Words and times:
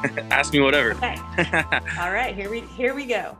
Ask 0.30 0.54
me 0.54 0.60
whatever. 0.60 0.92
Okay. 0.92 1.16
All 2.00 2.10
right, 2.10 2.34
here 2.34 2.50
we 2.50 2.60
here 2.60 2.94
we 2.94 3.04
go. 3.04 3.36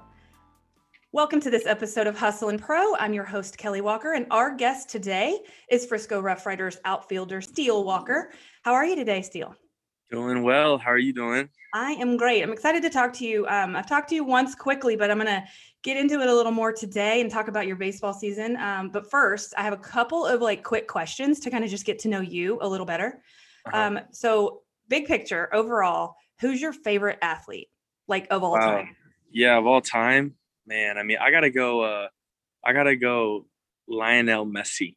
Welcome 1.11 1.40
to 1.40 1.50
this 1.50 1.64
episode 1.64 2.06
of 2.06 2.18
Hustle 2.18 2.50
and 2.50 2.61
Pro. 2.61 2.95
I'm 2.96 3.14
your 3.14 3.25
host 3.25 3.56
Kelly 3.56 3.80
Walker, 3.80 4.12
and 4.12 4.27
our 4.30 4.54
guest 4.54 4.91
today 4.91 5.41
is 5.70 5.86
Frisco 5.86 6.20
Rough 6.20 6.45
Riders 6.45 6.77
outfielder 6.84 7.41
Steele 7.41 7.82
Walker. 7.82 8.32
How 8.62 8.75
are 8.75 8.84
you 8.84 8.95
today, 8.95 9.23
Steele? 9.23 9.54
Doing 10.11 10.43
well. 10.43 10.77
How 10.77 10.91
are 10.91 10.98
you 10.98 11.14
doing? 11.14 11.48
I 11.73 11.93
am 11.93 12.18
great. 12.18 12.43
I'm 12.43 12.52
excited 12.52 12.82
to 12.82 12.90
talk 12.90 13.14
to 13.14 13.24
you. 13.24 13.46
Um, 13.46 13.74
I've 13.74 13.88
talked 13.88 14.11
to 14.11 14.14
you 14.14 14.24
once 14.24 14.54
quickly, 14.54 14.96
but 14.96 15.11
I'm 15.11 15.16
going 15.16 15.29
to 15.29 15.42
get 15.82 15.96
into 15.96 16.20
it 16.20 16.29
a 16.29 16.34
little 16.34 16.52
more 16.52 16.74
today 16.74 17.22
and 17.22 17.30
talk 17.30 17.48
about 17.48 17.66
your 17.68 17.77
baseball 17.77 18.12
season. 18.12 18.58
Um, 18.58 18.90
but 18.90 19.11
first, 19.11 19.54
I 19.56 19.62
have 19.62 19.72
a 19.72 19.79
couple 19.79 20.27
of 20.27 20.42
like 20.42 20.62
quick 20.62 20.88
questions 20.88 21.40
to 21.40 21.50
kind 21.50 21.64
of 21.64 21.71
just 21.71 21.86
get 21.86 21.99
to 22.00 22.08
know 22.08 22.21
you 22.21 22.58
a 22.61 22.68
little 22.68 22.86
better. 22.86 23.22
Uh-huh. 23.64 23.79
Um, 23.79 24.00
so, 24.11 24.61
big 24.89 25.07
picture 25.07 25.49
overall, 25.54 26.17
who's 26.40 26.61
your 26.61 26.72
favorite 26.72 27.18
athlete, 27.22 27.68
like 28.08 28.26
of 28.30 28.43
all 28.43 28.53
Wow. 28.53 28.76
time? 28.76 28.96
Yeah, 29.32 29.58
of 29.58 29.67
all 29.67 29.80
time, 29.80 30.35
man. 30.66 30.99
I 30.99 31.03
mean, 31.03 31.18
I 31.21 31.30
gotta 31.30 31.50
go. 31.50 31.82
uh 31.82 32.08
I 32.64 32.72
gotta 32.72 32.97
go. 32.97 33.47
Lionel 33.89 34.47
Messi. 34.47 34.94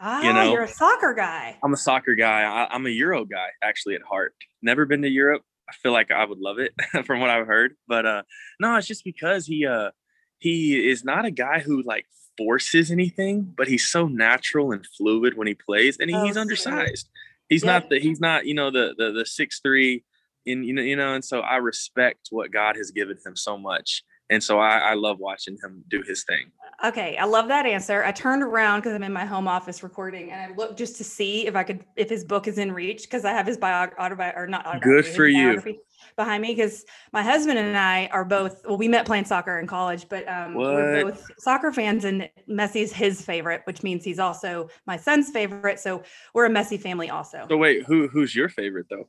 Ah, 0.00 0.22
you 0.22 0.32
know, 0.32 0.52
you're 0.52 0.62
a 0.62 0.68
soccer 0.68 1.12
guy. 1.12 1.58
I'm 1.62 1.72
a 1.72 1.76
soccer 1.76 2.14
guy. 2.14 2.42
I, 2.42 2.72
I'm 2.72 2.86
a 2.86 2.90
Euro 2.90 3.24
guy 3.24 3.48
actually 3.62 3.96
at 3.96 4.02
heart. 4.02 4.34
Never 4.62 4.86
been 4.86 5.02
to 5.02 5.08
Europe. 5.08 5.42
I 5.68 5.72
feel 5.74 5.90
like 5.92 6.10
I 6.12 6.24
would 6.24 6.38
love 6.38 6.58
it 6.60 6.72
from 7.04 7.18
what 7.20 7.30
I've 7.30 7.46
heard. 7.48 7.74
But 7.88 8.06
uh 8.06 8.22
no, 8.60 8.76
it's 8.76 8.86
just 8.86 9.02
because 9.04 9.46
he 9.46 9.66
uh 9.66 9.90
he 10.38 10.88
is 10.88 11.04
not 11.04 11.24
a 11.24 11.30
guy 11.32 11.58
who 11.60 11.82
like 11.82 12.06
forces 12.36 12.92
anything, 12.92 13.52
but 13.56 13.66
he's 13.66 13.88
so 13.88 14.06
natural 14.06 14.70
and 14.70 14.86
fluid 14.86 15.36
when 15.36 15.48
he 15.48 15.54
plays, 15.54 15.96
and 15.98 16.08
he, 16.08 16.16
Oh, 16.16 16.24
he's 16.26 16.36
undersized. 16.36 17.08
He's 17.48 17.64
Yeah. 17.64 17.72
not 17.72 17.90
the 17.90 17.98
he's 17.98 18.20
not 18.20 18.46
you 18.46 18.54
know 18.54 18.70
the 18.70 18.94
the 18.96 19.10
the 19.10 19.26
six 19.26 19.58
three 19.60 20.04
in 20.48 20.64
you 20.64 20.72
know 20.72 20.82
you 20.82 20.96
know, 20.96 21.14
and 21.14 21.24
so 21.24 21.40
I 21.40 21.56
respect 21.56 22.28
what 22.30 22.50
God 22.52 22.76
has 22.76 22.90
given 22.90 23.16
him 23.24 23.36
so 23.36 23.58
much, 23.58 24.02
and 24.30 24.42
so 24.42 24.58
I, 24.58 24.78
I 24.78 24.94
love 24.94 25.18
watching 25.18 25.56
him 25.62 25.84
do 25.88 26.02
his 26.06 26.24
thing. 26.24 26.50
Okay, 26.84 27.16
I 27.16 27.24
love 27.24 27.48
that 27.48 27.66
answer. 27.66 28.04
I 28.04 28.12
turned 28.12 28.42
around 28.42 28.80
because 28.80 28.94
I'm 28.94 29.02
in 29.02 29.12
my 29.12 29.24
home 29.24 29.48
office 29.48 29.82
recording, 29.82 30.30
and 30.30 30.40
I 30.40 30.54
looked 30.54 30.78
just 30.78 30.96
to 30.96 31.04
see 31.04 31.46
if 31.46 31.56
I 31.56 31.64
could, 31.64 31.84
if 31.96 32.08
his 32.08 32.24
book 32.24 32.46
is 32.46 32.56
in 32.56 32.72
reach, 32.72 33.02
because 33.02 33.24
I 33.24 33.32
have 33.32 33.46
his 33.46 33.56
bio, 33.56 33.88
autobi, 33.98 34.36
or 34.36 34.46
not 34.46 34.66
autobiography. 34.66 35.10
Good 35.10 35.16
for 35.16 35.26
you. 35.26 35.78
Behind 36.16 36.42
me, 36.42 36.54
because 36.54 36.84
my 37.12 37.22
husband 37.22 37.58
and 37.58 37.76
I 37.76 38.06
are 38.12 38.24
both. 38.24 38.64
Well, 38.66 38.78
we 38.78 38.88
met 38.88 39.06
playing 39.06 39.24
soccer 39.24 39.58
in 39.58 39.66
college, 39.66 40.08
but 40.08 40.28
um, 40.28 40.54
we're 40.54 41.04
both 41.04 41.30
soccer 41.38 41.72
fans, 41.72 42.04
and 42.04 42.28
Messi's 42.48 42.92
his 42.92 43.20
favorite, 43.22 43.62
which 43.64 43.82
means 43.82 44.04
he's 44.04 44.18
also 44.18 44.68
my 44.86 44.96
son's 44.96 45.30
favorite. 45.30 45.80
So 45.80 46.02
we're 46.34 46.46
a 46.46 46.50
Messi 46.50 46.80
family, 46.80 47.10
also. 47.10 47.46
So 47.48 47.56
wait, 47.56 47.84
who 47.84 48.08
who's 48.08 48.34
your 48.34 48.48
favorite 48.48 48.86
though? 48.88 49.08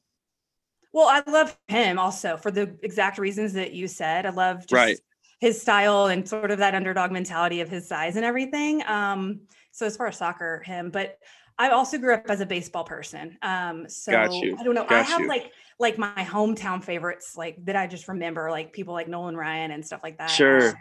Well, 0.91 1.07
I 1.07 1.29
love 1.29 1.57
him 1.67 1.99
also 1.99 2.37
for 2.37 2.51
the 2.51 2.77
exact 2.81 3.17
reasons 3.17 3.53
that 3.53 3.73
you 3.73 3.87
said. 3.87 4.25
I 4.25 4.29
love 4.29 4.61
just 4.61 4.73
Right. 4.73 4.99
his 5.39 5.61
style 5.61 6.07
and 6.07 6.27
sort 6.27 6.51
of 6.51 6.57
that 6.59 6.75
underdog 6.75 7.11
mentality 7.11 7.61
of 7.61 7.69
his 7.69 7.87
size 7.87 8.15
and 8.15 8.25
everything. 8.25 8.83
Um, 8.87 9.41
so 9.71 9.85
as 9.85 9.95
far 9.95 10.07
as 10.07 10.17
soccer, 10.17 10.61
him, 10.65 10.89
but 10.89 11.17
I 11.57 11.69
also 11.69 11.97
grew 11.97 12.13
up 12.13 12.29
as 12.29 12.41
a 12.41 12.45
baseball 12.45 12.85
person. 12.85 13.37
Um, 13.41 13.87
so 13.89 14.13
Got. 14.13 14.31
I 14.31 14.63
don't 14.63 14.75
know. 14.75 14.85
I 14.89 15.01
have 15.03 15.21
you. 15.21 15.27
like 15.27 15.51
like 15.77 15.97
my 15.97 16.13
hometown 16.15 16.83
favorites, 16.83 17.35
like 17.37 17.57
that 17.65 17.75
I 17.75 17.87
just 17.87 18.07
remember, 18.07 18.49
like 18.49 18.73
people 18.73 18.93
like 18.93 19.07
Nolan 19.07 19.35
Ryan 19.37 19.71
and 19.71 19.85
stuff 19.85 20.01
like 20.03 20.17
that. 20.17 20.29
Sure. 20.29 20.73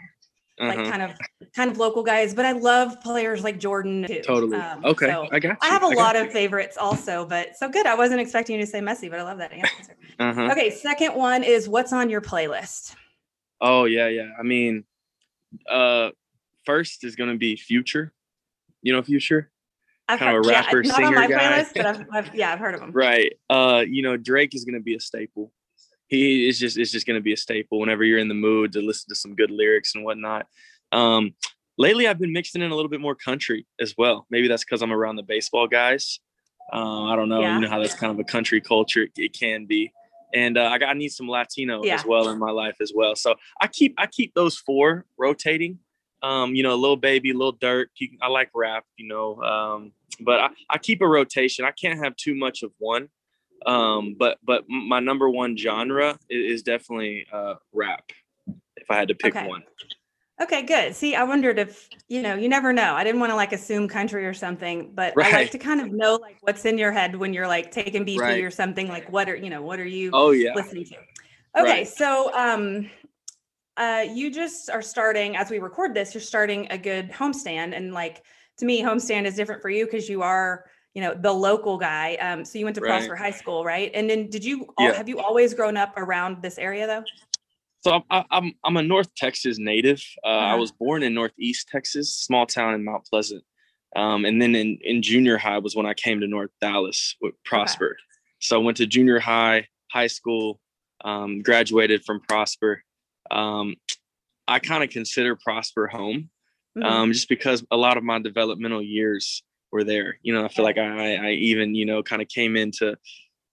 Um, 0.59 0.67
Like 0.67 0.77
kind 0.89 1.01
of 1.01 1.11
kind 1.55 1.71
of 1.71 1.77
local 1.77 2.03
guys, 2.03 2.33
but 2.33 2.45
I 2.45 2.51
love 2.51 2.99
players 3.01 3.43
like 3.43 3.59
Jordan 3.59 4.05
too. 4.05 4.21
Totally. 4.21 4.57
Um, 4.57 4.83
okay, 4.85 5.07
so 5.07 5.27
I 5.31 5.39
got 5.39 5.49
you. 5.51 5.57
I 5.61 5.67
have 5.67 5.83
a 5.83 5.87
lot 5.87 6.15
you. 6.15 6.23
of 6.23 6.31
favorites 6.31 6.77
also, 6.77 7.25
but 7.25 7.55
so 7.55 7.69
good. 7.69 7.85
I 7.85 7.95
wasn't 7.95 8.19
expecting 8.19 8.59
you 8.59 8.65
to 8.65 8.69
say 8.69 8.79
Messi, 8.79 9.09
but 9.09 9.19
I 9.19 9.23
love 9.23 9.37
that 9.37 9.53
answer. 9.53 9.95
Uh-huh. 10.19 10.51
Okay, 10.51 10.69
second 10.69 11.15
one 11.15 11.43
is 11.43 11.69
what's 11.69 11.93
on 11.93 12.09
your 12.09 12.21
playlist? 12.21 12.95
Oh 13.61 13.85
yeah, 13.85 14.07
yeah. 14.09 14.29
I 14.37 14.43
mean, 14.43 14.83
uh, 15.69 16.09
first 16.65 17.03
is 17.03 17.15
gonna 17.15 17.37
be 17.37 17.55
Future. 17.55 18.11
You 18.81 18.93
know 18.93 19.01
Future, 19.01 19.51
I've 20.09 20.19
Kind 20.19 20.35
of 20.37 20.45
a 20.45 20.47
yeah, 20.49 20.59
rapper, 20.61 20.83
my 20.83 20.89
singer 20.89 21.27
guy. 21.27 21.63
playlist, 21.63 21.73
but 21.75 21.85
I've, 21.85 22.05
I've 22.11 22.35
yeah, 22.35 22.51
I've 22.51 22.59
heard 22.59 22.75
of 22.75 22.81
him. 22.81 22.91
right? 22.91 23.33
Uh, 23.49 23.85
you 23.87 24.01
know 24.01 24.17
Drake 24.17 24.55
is 24.55 24.65
gonna 24.65 24.79
be 24.79 24.95
a 24.95 24.99
staple. 24.99 25.53
He 26.09 26.49
is 26.49 26.59
just 26.59 26.77
it's 26.77 26.91
just 26.91 27.07
gonna 27.07 27.21
be 27.21 27.33
a 27.33 27.37
staple 27.37 27.79
whenever 27.79 28.03
you're 28.03 28.19
in 28.19 28.27
the 28.27 28.33
mood 28.33 28.73
to 28.73 28.81
listen 28.81 29.07
to 29.09 29.15
some 29.15 29.35
good 29.35 29.51
lyrics 29.51 29.95
and 29.95 30.03
whatnot. 30.03 30.47
Um, 30.91 31.33
lately 31.77 32.07
I've 32.07 32.19
been 32.19 32.33
mixing 32.33 32.61
in 32.61 32.71
a 32.71 32.75
little 32.75 32.89
bit 32.89 32.99
more 32.99 33.15
country 33.15 33.65
as 33.79 33.95
well. 33.97 34.25
Maybe 34.29 34.47
that's 34.47 34.65
because 34.65 34.81
I'm 34.81 34.91
around 34.91 35.15
the 35.15 35.23
baseball 35.23 35.67
guys. 35.67 36.19
Uh, 36.73 37.05
I 37.05 37.15
don't 37.15 37.29
know. 37.29 37.41
Yeah. 37.41 37.55
You 37.55 37.61
know 37.61 37.69
how 37.69 37.79
that's 37.79 37.93
kind 37.95 38.11
of 38.11 38.19
a 38.19 38.23
country 38.23 38.59
culture. 38.59 39.07
It 39.15 39.33
can 39.33 39.65
be. 39.65 39.91
And 40.33 40.57
uh, 40.57 40.65
I 40.65 40.77
got 40.77 40.89
I 40.89 40.93
need 40.93 41.09
some 41.09 41.27
Latino 41.27 41.83
Yeah. 41.83 41.95
as 41.95 42.05
well 42.05 42.29
in 42.29 42.37
my 42.37 42.51
life 42.51 42.77
as 42.81 42.91
well. 42.93 43.15
So 43.15 43.35
I 43.61 43.67
keep 43.67 43.95
I 43.97 44.07
keep 44.07 44.33
those 44.33 44.57
four 44.57 45.05
rotating. 45.17 45.79
Um, 46.21 46.53
you 46.53 46.63
know, 46.63 46.73
a 46.73 46.75
little 46.75 46.97
baby, 46.97 47.29
a 47.31 47.33
little 47.33 47.53
dirt. 47.53 47.91
I 48.21 48.27
like 48.27 48.49
rap, 48.53 48.83
you 48.97 49.07
know. 49.07 49.41
Um, 49.41 49.93
but 50.19 50.39
I, 50.39 50.49
I 50.69 50.77
keep 50.77 51.01
a 51.01 51.07
rotation. 51.07 51.63
I 51.65 51.71
can't 51.71 52.03
have 52.03 52.15
too 52.17 52.35
much 52.35 52.61
of 52.61 52.71
one. 52.77 53.07
Um, 53.65 54.15
but 54.17 54.37
but 54.43 54.67
my 54.69 54.99
number 54.99 55.29
one 55.29 55.57
genre 55.57 56.17
is, 56.29 56.63
definitely 56.63 57.25
uh, 57.31 57.55
rap. 57.73 58.11
If 58.77 58.89
I 58.89 58.95
had 58.95 59.09
to 59.09 59.15
pick 59.15 59.35
Okay. 59.35 59.47
one, 59.47 59.63
Okay, 60.41 60.61
good. 60.61 60.95
See, 60.95 61.15
I 61.15 61.23
wondered 61.23 61.59
if 61.59 61.89
you 62.07 62.21
know, 62.21 62.35
you 62.35 62.49
never 62.49 62.73
know. 62.73 62.95
I 62.95 63.03
didn't 63.03 63.19
want 63.19 63.31
to 63.31 63.35
like 63.35 63.53
assume 63.53 63.87
country 63.87 64.25
or 64.25 64.33
something, 64.33 64.91
but 64.95 65.13
I 65.21 65.31
like 65.31 65.51
to 65.51 65.57
kind 65.57 65.81
of 65.81 65.91
know 65.91 66.15
like 66.15 66.37
what's 66.41 66.65
in 66.65 66.77
your 66.77 66.91
head 66.91 67.15
when 67.15 67.33
you're 67.33 67.47
like 67.47 67.71
taking 67.71 68.05
BP 68.05 68.19
Right. 68.19 68.43
or 68.43 68.49
something. 68.49 68.87
Like, 68.87 69.11
what 69.11 69.29
are 69.29 69.35
you 69.35 69.49
know, 69.49 69.61
what 69.61 69.79
are 69.79 69.85
you 69.85 70.11
oh 70.13 70.31
yeah, 70.31 70.55
listening 70.55 70.85
to? 70.85 70.95
Okay, 71.59 71.79
Right. 71.79 71.87
so 71.87 72.33
um, 72.33 72.89
uh, 73.77 74.05
you 74.13 74.31
just 74.31 74.69
are 74.69 74.81
starting 74.81 75.35
as 75.35 75.49
we 75.49 75.59
record 75.59 75.93
this. 75.93 76.13
You're 76.13 76.21
starting 76.21 76.67
a 76.71 76.77
good 76.77 77.11
homestand, 77.11 77.75
and 77.75 77.93
like 77.93 78.23
to 78.57 78.65
me, 78.65 78.81
homestand 78.81 79.25
is 79.25 79.35
different 79.35 79.61
for 79.61 79.69
you 79.69 79.85
because 79.85 80.07
you 80.09 80.21
are 80.21 80.65
you 80.93 81.01
know 81.01 81.13
the 81.13 81.31
local 81.31 81.77
guy. 81.77 82.15
Um, 82.15 82.43
so 82.45 82.57
you 82.57 82.65
went 82.65 82.75
to 82.75 82.81
Right. 82.81 82.89
Prosper 82.89 83.15
High 83.15 83.31
School, 83.31 83.63
right? 83.63 83.91
And 83.93 84.09
then 84.09 84.29
did 84.29 84.43
you 84.43 84.73
all, 84.77 84.87
Yeah. 84.87 84.93
have 84.93 85.07
you 85.09 85.19
always 85.19 85.53
grown 85.53 85.77
up 85.77 85.93
around 85.97 86.41
this 86.41 86.57
area 86.57 86.87
though? 86.87 87.03
So 87.81 87.91
I'm 87.91 88.03
I- 88.09 88.25
I'm 88.31 88.53
I'm 88.63 88.77
a 88.77 88.83
North 88.83 89.13
Texas 89.15 89.57
native. 89.59 90.03
Uh, 90.23 90.27
I 90.27 90.49
Uh-huh. 90.51 90.57
was 90.59 90.71
born 90.71 91.03
in 91.03 91.13
Northeast 91.13 91.69
Texas, 91.69 92.13
small 92.13 92.45
town 92.45 92.73
in 92.73 92.83
Mount 92.83 93.05
Pleasant, 93.05 93.43
um, 93.95 94.25
and 94.25 94.41
then 94.41 94.55
in 94.55 94.77
in 94.81 95.01
junior 95.01 95.37
high 95.37 95.59
was 95.59 95.75
when 95.75 95.85
I 95.85 95.93
came 95.93 96.19
to 96.21 96.27
North 96.27 96.51
Dallas 96.59 97.15
with 97.21 97.35
Prosper. 97.45 97.97
So 98.39 98.59
I 98.59 98.63
went 98.63 98.77
to 98.77 98.85
junior 98.87 99.19
high, 99.19 99.67
high 99.91 100.07
school, 100.07 100.59
um, 101.03 101.41
graduated 101.41 102.03
from 102.05 102.21
Prosper. 102.21 102.83
Um, 103.31 103.75
I 104.47 104.59
kind 104.59 104.83
of 104.83 104.89
consider 104.89 105.35
Prosper 105.35 105.87
home, 105.87 106.29
Mhm. 106.77 106.83
um, 106.85 107.13
just 107.13 107.29
because 107.29 107.63
a 107.69 107.77
lot 107.77 107.97
of 107.97 108.03
my 108.03 108.17
developmental 108.19 108.81
years 108.81 109.43
were 109.71 109.83
there. 109.83 110.17
You 110.21 110.33
know, 110.33 110.45
I 110.45 110.47
feel 110.47 110.65
like 110.65 110.77
I 110.77 111.15
I 111.15 111.29
even 111.31 111.75
you 111.75 111.85
know 111.85 112.03
kind 112.03 112.21
of 112.21 112.27
came 112.27 112.55
into 112.55 112.95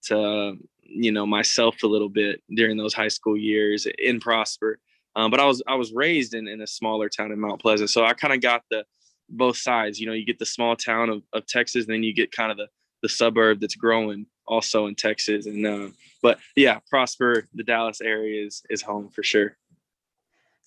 to 0.03 0.57
you 0.81 1.11
know 1.11 1.25
myself 1.25 1.83
a 1.83 1.87
little 1.87 2.09
bit 2.09 2.41
during 2.53 2.77
those 2.77 2.93
high 2.93 3.07
school 3.07 3.37
years 3.37 3.87
in 3.97 4.19
Prosper. 4.19 4.79
Um, 5.15 5.31
but 5.31 5.39
I 5.39 5.45
was 5.45 5.63
I 5.67 5.75
was 5.75 5.91
raised 5.93 6.33
in, 6.33 6.47
in 6.47 6.61
a 6.61 6.67
smaller 6.67 7.09
town 7.09 7.31
in 7.31 7.39
Mount 7.39 7.61
Pleasant, 7.61 7.89
so 7.89 8.05
I 8.05 8.13
kind 8.13 8.33
of 8.33 8.41
got 8.41 8.63
the 8.69 8.85
both 9.29 9.57
sides. 9.57 9.99
You 9.99 10.07
know, 10.07 10.13
you 10.13 10.25
get 10.25 10.39
the 10.39 10.45
small 10.45 10.75
town 10.75 11.09
of, 11.09 11.23
of 11.33 11.45
Texas, 11.47 11.85
and 11.85 11.93
then 11.93 12.03
you 12.03 12.13
get 12.13 12.31
kind 12.31 12.51
of 12.51 12.57
the 12.57 12.67
the 13.03 13.09
suburb 13.09 13.59
that's 13.59 13.75
growing 13.75 14.25
also 14.45 14.87
in 14.87 14.95
Texas. 14.95 15.45
And 15.45 15.65
uh, 15.65 15.89
but 16.21 16.39
yeah, 16.55 16.79
Prosper, 16.89 17.47
the 17.53 17.63
Dallas 17.63 18.01
area 18.01 18.45
is 18.45 18.63
is 18.69 18.81
home 18.81 19.09
for 19.09 19.23
sure. 19.23 19.57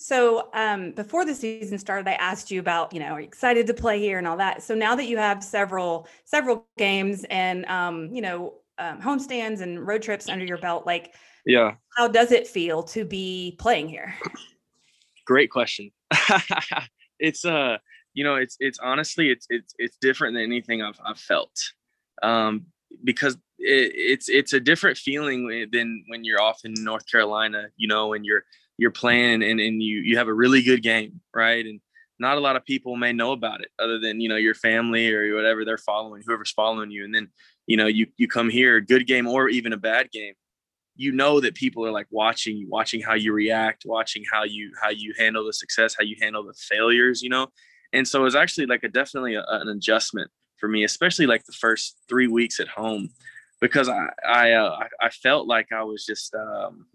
So 0.03 0.49
um, 0.55 0.93
before 0.93 1.27
the 1.27 1.35
season 1.35 1.77
started, 1.77 2.09
I 2.09 2.15
asked 2.15 2.51
you 2.51 2.59
about, 2.59 2.95
you 2.95 3.01
know, 3.01 3.09
are 3.09 3.21
you 3.21 3.27
excited 3.27 3.67
to 3.67 3.75
play 3.75 4.01
here 4.01 4.17
and 4.17 4.27
all 4.27 4.39
that. 4.39 4.63
So 4.63 4.75
now 4.75 4.95
that 4.95 5.05
you 5.05 5.19
have 5.19 5.45
several 5.45 6.09
several 6.25 6.67
games 6.79 7.27
and 7.29 7.67
um, 7.67 8.09
you 8.11 8.23
know 8.23 8.55
um, 8.79 8.99
homestands 9.03 9.61
and 9.61 9.87
road 9.87 10.01
trips 10.01 10.27
under 10.27 10.47
your 10.47 10.57
belt, 10.57 10.87
like 10.87 11.15
Yeah, 11.45 11.75
how 11.99 12.09
does 12.09 12.33
it 12.33 12.47
feel 12.47 12.83
to 12.85 13.05
be 13.05 13.57
playing 13.59 13.91
here? 13.91 14.15
great 15.27 15.51
question. 15.51 15.91
it's 17.19 17.45
uh, 17.45 17.77
you 18.15 18.25
know, 18.25 18.37
it's 18.37 18.57
it's 18.59 18.79
honestly 18.79 19.29
it's 19.29 19.47
it's 19.51 19.75
it's 19.79 19.99
different 20.01 20.35
than 20.35 20.45
anything 20.45 20.81
I've 20.81 20.99
I've 21.05 21.19
felt. 21.19 21.53
Um, 22.23 22.65
because 23.05 23.35
it, 23.59 23.93
it's 23.95 24.31
it's 24.31 24.55
a 24.55 24.61
different 24.61 24.97
feeling 24.97 25.69
than 25.71 26.05
when 26.09 26.25
you're 26.25 26.41
off 26.41 26.61
in 26.65 26.73
North 26.79 27.07
Carolina, 27.07 27.67
you 27.77 27.87
know, 27.87 28.15
and 28.15 28.25
you're 28.25 28.45
you're 28.81 28.91
playing 28.91 29.43
and, 29.43 29.61
and 29.61 29.83
you 29.83 30.01
you 30.01 30.17
have 30.17 30.29
a 30.29 30.33
really 30.33 30.63
good 30.63 30.83
game, 30.83 31.21
right? 31.35 31.65
And 31.67 31.81
not 32.19 32.39
a 32.39 32.41
lot 32.41 32.57
of 32.57 32.65
people 32.65 32.97
may 32.97 33.13
know 33.13 33.33
about 33.33 33.61
it 33.61 33.69
other 33.79 33.99
than 33.99 34.21
you 34.21 34.29
know 34.29 34.37
your 34.37 34.55
family 34.55 35.13
or 35.13 35.35
whatever 35.35 35.67
they're 35.67 35.77
following, 35.77 36.23
whoever's 36.27 36.51
following 36.51 36.91
you. 36.91 37.05
And 37.05 37.15
then 37.15 37.29
you 37.67 37.77
know 37.77 37.87
you 37.87 38.07
you 38.17 38.27
come 38.27 38.49
here, 38.49 38.81
good 38.81 39.07
game 39.07 39.29
or 39.29 39.51
even 39.51 39.75
a 39.75 39.77
bad 39.77 40.11
game, 40.11 40.33
you 40.97 41.13
know 41.13 41.41
that 41.41 41.55
people 41.55 41.85
are 41.85 41.93
like 41.93 42.07
watching 42.11 42.57
you, 42.57 42.69
watching 42.71 43.03
how 43.03 43.15
you 43.15 43.35
react, 43.35 43.85
watching 43.85 44.25
how 44.33 44.45
you 44.45 44.73
how 44.81 44.89
you 44.89 45.13
handle 45.19 45.45
the 45.45 45.53
success, 45.53 45.95
how 45.99 46.05
you 46.05 46.17
handle 46.19 46.43
the 46.43 46.55
failures, 46.55 47.23
you 47.23 47.29
know. 47.29 47.49
And 47.93 48.09
so 48.09 48.21
it 48.21 48.25
was 48.25 48.35
actually 48.35 48.67
like 48.67 48.83
a 48.83 48.89
definitely 48.89 49.35
a, 49.35 49.45
an 49.47 49.69
adjustment 49.69 50.31
for 50.57 50.69
me, 50.69 50.85
especially 50.85 51.27
like 51.27 51.45
the 51.45 51.53
first 51.53 51.99
three 52.09 52.29
weeks 52.29 52.61
at 52.61 52.69
home. 52.69 53.11
because 53.61 53.89
I 53.91 54.09
I 54.27 54.53
uh, 54.53 54.79
I 55.01 55.11
felt 55.11 55.47
like 55.47 55.69
I 55.71 55.83
was 55.83 56.07
just 56.07 56.35
um, 56.35 56.87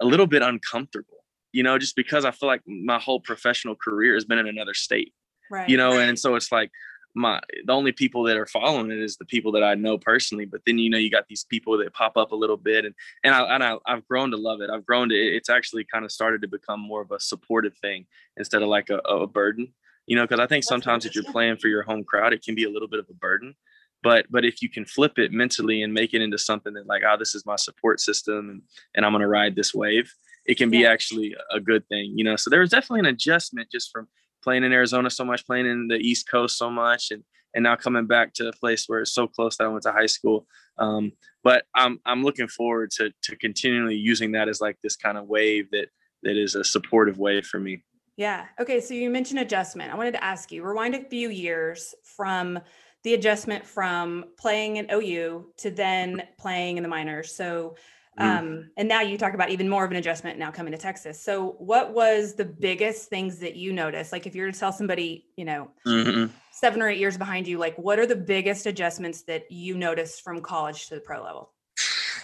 a 0.00 0.04
little 0.04 0.26
bit 0.26 0.42
uncomfortable, 0.42 1.24
you 1.52 1.62
know, 1.62 1.78
just 1.78 1.96
because 1.96 2.24
I 2.24 2.30
feel 2.30 2.48
like 2.48 2.62
my 2.66 2.98
whole 2.98 3.20
professional 3.20 3.76
career 3.76 4.14
has 4.14 4.24
been 4.24 4.38
in 4.38 4.46
another 4.46 4.74
state, 4.74 5.12
right. 5.50 5.68
you 5.68 5.76
know, 5.76 5.98
and 5.98 6.18
so 6.18 6.34
it's 6.34 6.50
like 6.50 6.70
my 7.14 7.40
the 7.64 7.72
only 7.72 7.92
people 7.92 8.22
that 8.24 8.36
are 8.36 8.46
following 8.46 8.90
it 8.90 8.98
is 8.98 9.16
the 9.16 9.24
people 9.24 9.52
that 9.52 9.62
I 9.62 9.74
know 9.74 9.98
personally. 9.98 10.44
But 10.44 10.62
then 10.66 10.78
you 10.78 10.88
know 10.90 10.98
you 10.98 11.10
got 11.10 11.28
these 11.28 11.44
people 11.44 11.76
that 11.78 11.92
pop 11.92 12.16
up 12.16 12.32
a 12.32 12.36
little 12.36 12.56
bit, 12.56 12.84
and 12.84 12.94
and 13.24 13.34
I 13.34 13.54
and 13.54 13.62
I, 13.62 13.76
have 13.86 14.06
grown 14.06 14.30
to 14.30 14.36
love 14.36 14.60
it. 14.60 14.70
I've 14.70 14.86
grown 14.86 15.08
to 15.10 15.14
it's 15.14 15.50
actually 15.50 15.84
kind 15.84 16.04
of 16.04 16.12
started 16.12 16.42
to 16.42 16.48
become 16.48 16.80
more 16.80 17.02
of 17.02 17.10
a 17.10 17.20
supportive 17.20 17.76
thing 17.78 18.06
instead 18.36 18.62
of 18.62 18.68
like 18.68 18.90
a, 18.90 18.98
a 18.98 19.26
burden. 19.26 19.72
You 20.06 20.16
know, 20.16 20.24
because 20.24 20.40
I 20.40 20.46
think 20.46 20.64
sometimes 20.64 21.06
if 21.06 21.14
you're 21.14 21.24
playing 21.24 21.58
for 21.58 21.68
your 21.68 21.82
home 21.82 22.02
crowd, 22.02 22.32
it 22.32 22.42
can 22.42 22.54
be 22.54 22.64
a 22.64 22.70
little 22.70 22.88
bit 22.88 22.98
of 22.98 23.06
a 23.08 23.14
burden 23.14 23.54
but 24.02 24.26
but 24.30 24.44
if 24.44 24.62
you 24.62 24.68
can 24.68 24.84
flip 24.84 25.18
it 25.18 25.32
mentally 25.32 25.82
and 25.82 25.92
make 25.92 26.14
it 26.14 26.22
into 26.22 26.38
something 26.38 26.74
that 26.74 26.86
like 26.86 27.02
oh 27.08 27.16
this 27.18 27.34
is 27.34 27.46
my 27.46 27.56
support 27.56 28.00
system 28.00 28.50
and, 28.50 28.62
and 28.94 29.06
i'm 29.06 29.12
going 29.12 29.20
to 29.20 29.28
ride 29.28 29.56
this 29.56 29.74
wave 29.74 30.12
it 30.44 30.56
can 30.56 30.70
be 30.70 30.78
yeah. 30.78 30.90
actually 30.90 31.34
a 31.50 31.60
good 31.60 31.86
thing 31.88 32.12
you 32.16 32.24
know? 32.24 32.36
So 32.36 32.50
there 32.50 32.60
was 32.60 32.70
definitely 32.70 33.00
an 33.00 33.14
adjustment 33.14 33.70
just 33.70 33.90
from 33.92 34.08
playing 34.42 34.64
in 34.64 34.72
arizona 34.72 35.10
so 35.10 35.24
much 35.24 35.46
playing 35.46 35.66
in 35.66 35.88
the 35.88 35.96
east 35.96 36.28
coast 36.28 36.58
so 36.58 36.70
much 36.70 37.10
and 37.10 37.22
and 37.54 37.64
now 37.64 37.76
coming 37.76 38.06
back 38.06 38.32
to 38.34 38.48
a 38.48 38.52
place 38.52 38.86
where 38.86 39.00
it's 39.00 39.12
so 39.12 39.26
close 39.26 39.56
that 39.56 39.64
i 39.64 39.68
went 39.68 39.82
to 39.82 39.92
high 39.92 40.06
school. 40.06 40.46
Um, 40.78 41.12
but 41.44 41.64
i'm 41.74 42.00
i'm 42.06 42.22
looking 42.22 42.48
forward 42.48 42.90
to 42.92 43.12
to 43.24 43.36
continually 43.36 43.94
using 43.94 44.32
that 44.32 44.48
as 44.48 44.60
like 44.60 44.78
this 44.82 44.96
kind 44.96 45.18
of 45.18 45.26
wave 45.26 45.70
that 45.70 45.88
that 46.22 46.36
is 46.36 46.54
a 46.54 46.64
supportive 46.64 47.18
wave 47.18 47.44
for 47.44 47.58
me. 47.58 47.84
Yeah. 48.16 48.46
Okay 48.58 48.80
so 48.80 48.94
you 48.94 49.10
mentioned 49.10 49.40
adjustment. 49.40 49.92
I 49.92 49.96
wanted 49.96 50.12
to 50.12 50.24
ask 50.24 50.50
you 50.50 50.64
rewind 50.64 50.94
a 50.94 51.04
few 51.04 51.28
years 51.28 51.94
from 52.16 52.58
the 53.04 53.14
adjustment 53.14 53.66
from 53.66 54.26
playing 54.38 54.76
in 54.76 54.88
OU 54.90 55.46
to 55.58 55.70
then 55.70 56.22
playing 56.38 56.76
in 56.76 56.82
the 56.82 56.88
minors. 56.88 57.34
So, 57.34 57.76
mm. 58.18 58.24
um, 58.24 58.70
and 58.76 58.88
now 58.88 59.00
you 59.00 59.18
talk 59.18 59.34
about 59.34 59.50
even 59.50 59.68
more 59.68 59.84
of 59.84 59.90
an 59.90 59.96
adjustment 59.96 60.38
now 60.38 60.50
coming 60.50 60.72
to 60.72 60.78
Texas. 60.78 61.20
So, 61.20 61.56
what 61.58 61.92
was 61.92 62.34
the 62.34 62.44
biggest 62.44 63.08
things 63.08 63.38
that 63.38 63.56
you 63.56 63.72
noticed? 63.72 64.12
Like, 64.12 64.26
if 64.26 64.34
you 64.34 64.42
were 64.42 64.52
to 64.52 64.58
tell 64.58 64.72
somebody, 64.72 65.26
you 65.36 65.44
know, 65.44 65.70
mm-hmm. 65.86 66.32
seven 66.52 66.80
or 66.80 66.88
eight 66.88 66.98
years 66.98 67.18
behind 67.18 67.48
you, 67.48 67.58
like, 67.58 67.76
what 67.76 67.98
are 67.98 68.06
the 68.06 68.16
biggest 68.16 68.66
adjustments 68.66 69.22
that 69.22 69.50
you 69.50 69.76
noticed 69.76 70.22
from 70.22 70.40
college 70.40 70.88
to 70.88 70.94
the 70.94 71.00
pro 71.00 71.22
level? 71.22 71.50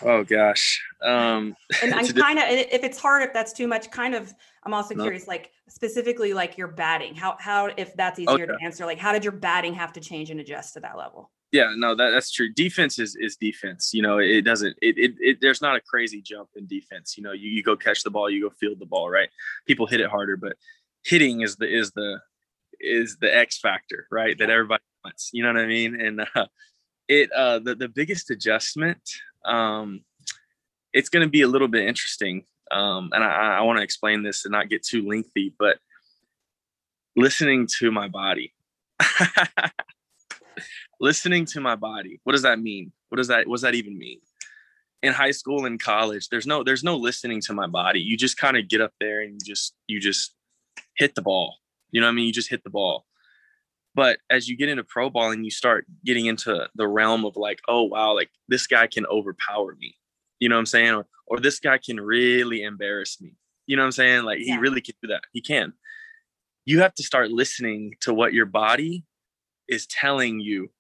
Oh 0.03 0.25
gosh. 0.25 0.83
Um, 1.03 1.57
and 1.83 1.95
I'm 1.95 2.07
kind 2.09 2.39
of, 2.39 2.45
if 2.49 2.85
it's 2.85 2.99
hard, 2.99 3.23
if 3.23 3.33
that's 3.33 3.53
too 3.53 3.67
much, 3.67 3.91
kind 3.91 4.15
of, 4.15 4.33
I'm 4.65 4.75
also 4.75 4.95
no. 4.95 5.05
curious, 5.05 5.27
like 5.27 5.51
specifically, 5.69 6.33
like 6.33 6.59
your 6.59 6.69
batting. 6.69 7.15
How 7.15 7.37
how 7.39 7.71
if 7.77 7.95
that's 7.95 8.19
easier 8.19 8.35
okay. 8.35 8.47
to 8.47 8.57
answer, 8.63 8.87
like 8.87 8.99
how 8.99 9.13
did 9.13 9.25
your 9.25 9.33
batting 9.33 9.75
have 9.75 9.93
to 9.95 10.01
change 10.01 10.31
and 10.31 10.41
adjust 10.41 10.75
to 10.75 10.81
that 10.81 10.97
level? 10.97 11.31
Yeah, 11.51 11.73
no, 11.77 11.95
that, 11.95 12.11
that's 12.11 12.31
true. 12.31 12.53
Defense 12.53 12.99
is 12.99 13.17
is 13.17 13.37
defense. 13.37 13.93
You 13.95 14.03
know, 14.03 14.19
it 14.19 14.43
doesn't. 14.43 14.77
It, 14.83 14.99
it, 14.99 15.15
it 15.21 15.41
there's 15.41 15.63
not 15.63 15.77
a 15.77 15.81
crazy 15.81 16.21
jump 16.21 16.51
in 16.57 16.67
defense. 16.67 17.17
You 17.17 17.23
know, 17.23 17.33
you, 17.33 17.51
you 17.51 17.63
go 17.63 17.77
catch 17.77 18.03
the 18.03 18.11
ball, 18.11 18.29
you 18.29 18.43
go 18.43 18.51
field 18.51 18.79
the 18.79 18.87
ball, 18.87 19.09
right? 19.09 19.29
People 19.67 19.87
hit 19.87 20.01
it 20.01 20.11
harder, 20.11 20.37
but 20.37 20.57
hitting 21.05 21.41
is 21.41 21.57
the 21.57 21.67
is 21.67 21.93
the 21.93 22.21
is 22.81 23.17
the 23.21 23.35
X 23.35 23.59
factor, 23.59 24.07
right? 24.11 24.37
That 24.39 24.51
everybody 24.51 24.83
wants. 25.05 25.31
You 25.33 25.43
know 25.43 25.53
what 25.53 25.63
I 25.63 25.67
mean? 25.67 26.01
And 26.01 26.27
uh, 26.35 26.47
it 27.09 27.33
uh, 27.33 27.61
the 27.61 27.75
the 27.75 27.89
biggest 27.89 28.31
adjustment 28.31 29.01
um, 29.45 30.03
it's 30.93 31.09
going 31.09 31.25
to 31.25 31.31
be 31.31 31.43
a 31.43 31.49
little 31.49 31.69
bit 31.69 31.87
interesting. 31.87 32.45
Um, 32.71 33.11
and 33.13 33.25
I, 33.25 33.59
I 33.59 33.61
want 33.63 33.79
to 33.79 33.83
explain 33.83 34.23
this 34.23 34.45
and 34.45 34.53
not 34.53 34.69
get 34.69 34.83
too 34.83 35.07
lengthy, 35.07 35.55
but 35.59 35.79
listening 37.17 37.67
to 37.79 37.91
my 37.91 38.09
body. 38.09 38.55
listening 41.01 41.45
to 41.47 41.61
my 41.61 41.77
body. 41.77 42.21
What 42.25 42.33
does 42.33 42.43
that 42.43 42.61
mean? 42.61 42.93
What 43.09 43.17
does 43.17 43.29
that 43.29 43.47
what 43.47 43.55
does 43.55 43.63
that 43.63 43.75
even 43.75 43.99
mean? 43.99 44.21
In 45.03 45.13
high 45.13 45.31
school 45.31 45.65
and 45.65 45.81
college, 45.81 46.29
there's 46.29 46.47
no 46.47 46.65
there's 46.65 46.85
no 46.85 46.97
listening 46.97 47.41
to 47.43 47.53
my 47.53 47.67
body. 47.67 48.01
You 48.01 48.17
just 48.17 48.37
kind 48.37 48.57
of 48.57 48.69
get 48.69 48.81
up 48.81 48.93
there 49.01 49.21
and 49.21 49.33
you 49.33 49.39
just 49.45 49.75
you 49.87 50.01
just 50.01 50.35
hit 50.97 51.15
the 51.15 51.23
ball. 51.23 51.57
You 51.91 52.01
know 52.01 52.07
what 52.07 52.13
I 52.13 52.15
mean? 52.15 52.27
You 52.27 52.33
just 52.33 52.51
hit 52.51 52.65
the 52.65 52.71
ball. 52.71 53.07
But 53.95 54.19
as 54.31 54.49
you 54.49 54.57
get 54.57 54.69
into 54.69 54.85
pro 54.85 55.11
ball 55.11 55.33
and 55.33 55.45
you 55.45 55.51
start 55.51 55.87
getting 56.05 56.27
into 56.27 56.69
the 56.75 56.87
realm 56.87 57.25
of 57.25 57.37
like, 57.37 57.61
oh 57.69 57.85
wow, 57.85 58.15
like 58.15 58.31
this 58.49 58.67
guy 58.67 58.87
can 58.87 59.07
overpower 59.07 59.75
me. 59.79 59.97
You 60.41 60.49
know 60.49 60.57
what 60.57 60.61
I'm 60.61 60.67
saying? 60.67 60.95
Or 60.95 61.07
or 61.27 61.41
this 61.41 61.61
guy 61.61 61.79
can 61.79 62.01
really 62.01 62.63
embarrass 62.63 63.21
me. 63.21 63.35
You 63.67 63.77
know 63.77 63.83
what 63.83 63.87
I'm 63.87 63.93
saying? 63.93 64.25
Like 64.25 64.39
yeah. 64.41 64.55
he 64.55 64.59
really 64.59 64.81
can 64.81 64.95
do 65.03 65.09
that. 65.09 65.23
He 65.33 65.41
can. 65.41 65.73
You 66.65 66.81
have 66.81 66.95
to 66.95 67.03
start 67.03 67.31
listening 67.31 67.95
to 68.01 68.13
what 68.13 68.33
your 68.33 68.47
body 68.47 69.05
is 69.69 69.87
telling 69.87 70.41
you 70.41 70.71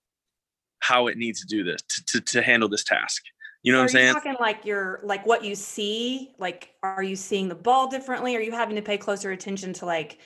how 0.81 1.08
it 1.08 1.19
needs 1.19 1.40
to 1.40 1.46
do 1.46 1.64
this 1.64 1.82
to, 1.82 2.05
to, 2.05 2.20
to 2.20 2.43
handle 2.43 2.69
this 2.69 2.84
task. 2.84 3.22
You 3.62 3.72
know 3.72 3.78
so 3.78 3.82
what 3.82 3.84
I'm 3.84 3.88
saying? 3.88 4.14
Talking 4.14 4.37
like 4.40 4.64
you're 4.64 5.00
like 5.02 5.26
what 5.26 5.44
you 5.44 5.55
see. 5.55 6.32
Like, 6.38 6.75
are 6.82 7.02
you 7.02 7.16
seeing 7.16 7.49
the 7.49 7.55
ball 7.55 7.88
differently? 7.88 8.37
Are 8.37 8.40
you 8.40 8.52
having 8.52 8.76
to 8.76 8.82
pay 8.82 8.96
closer 8.96 9.32
attention 9.32 9.72
to 9.75 9.87
like 9.87 10.19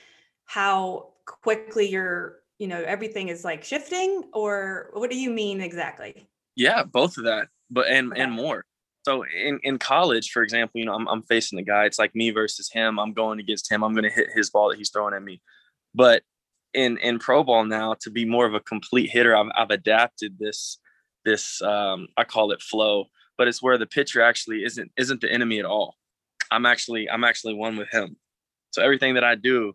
how 0.45 1.13
quickly 1.25 1.89
you're 1.89 2.39
you 2.59 2.67
know 2.67 2.81
everything 2.81 3.29
is 3.29 3.43
like 3.43 3.63
shifting 3.63 4.23
or 4.33 4.89
what 4.93 5.09
do 5.09 5.17
you 5.17 5.29
mean 5.29 5.61
exactly 5.61 6.27
yeah 6.55 6.83
both 6.83 7.17
of 7.17 7.23
that 7.23 7.47
but 7.69 7.87
and 7.87 8.11
okay. 8.11 8.21
and 8.21 8.31
more 8.31 8.65
so 9.03 9.23
in, 9.23 9.59
in 9.63 9.77
college 9.77 10.31
for 10.31 10.43
example 10.43 10.79
you 10.79 10.85
know 10.85 10.93
I'm, 10.93 11.07
I'm 11.07 11.23
facing 11.23 11.57
the 11.57 11.63
guy 11.63 11.85
it's 11.85 11.99
like 11.99 12.15
me 12.15 12.31
versus 12.31 12.69
him 12.71 12.99
i'm 12.99 13.13
going 13.13 13.39
against 13.39 13.71
him 13.71 13.83
i'm 13.83 13.93
going 13.93 14.03
to 14.03 14.09
hit 14.09 14.27
his 14.33 14.49
ball 14.49 14.69
that 14.69 14.77
he's 14.77 14.89
throwing 14.89 15.13
at 15.13 15.23
me. 15.23 15.41
But 15.95 16.23
in 16.73 16.97
in 16.97 17.19
pro 17.19 17.43
ball 17.43 17.65
now 17.65 17.95
to 18.01 18.09
be 18.09 18.25
more 18.25 18.45
of 18.45 18.55
a 18.55 18.59
complete 18.59 19.09
hitter 19.09 19.35
i've, 19.35 19.51
I've 19.55 19.69
adapted 19.69 20.39
this 20.39 20.79
this 21.23 21.61
um, 21.61 22.07
i 22.17 22.23
call 22.23 22.51
it 22.51 22.61
flow 22.61 23.05
but 23.37 23.47
it's 23.47 23.61
where 23.61 23.77
the 23.77 23.85
pitcher 23.85 24.21
actually 24.21 24.63
isn't 24.63 24.91
isn't 24.97 25.21
the 25.21 25.31
enemy 25.31 25.59
at 25.59 25.65
all. 25.65 25.95
I'm 26.51 26.65
actually 26.65 27.09
i'm 27.09 27.23
actually 27.23 27.53
one 27.55 27.77
with 27.77 27.89
him. 27.89 28.17
So 28.71 28.81
everything 28.81 29.15
that 29.15 29.23
i 29.23 29.35
do 29.35 29.73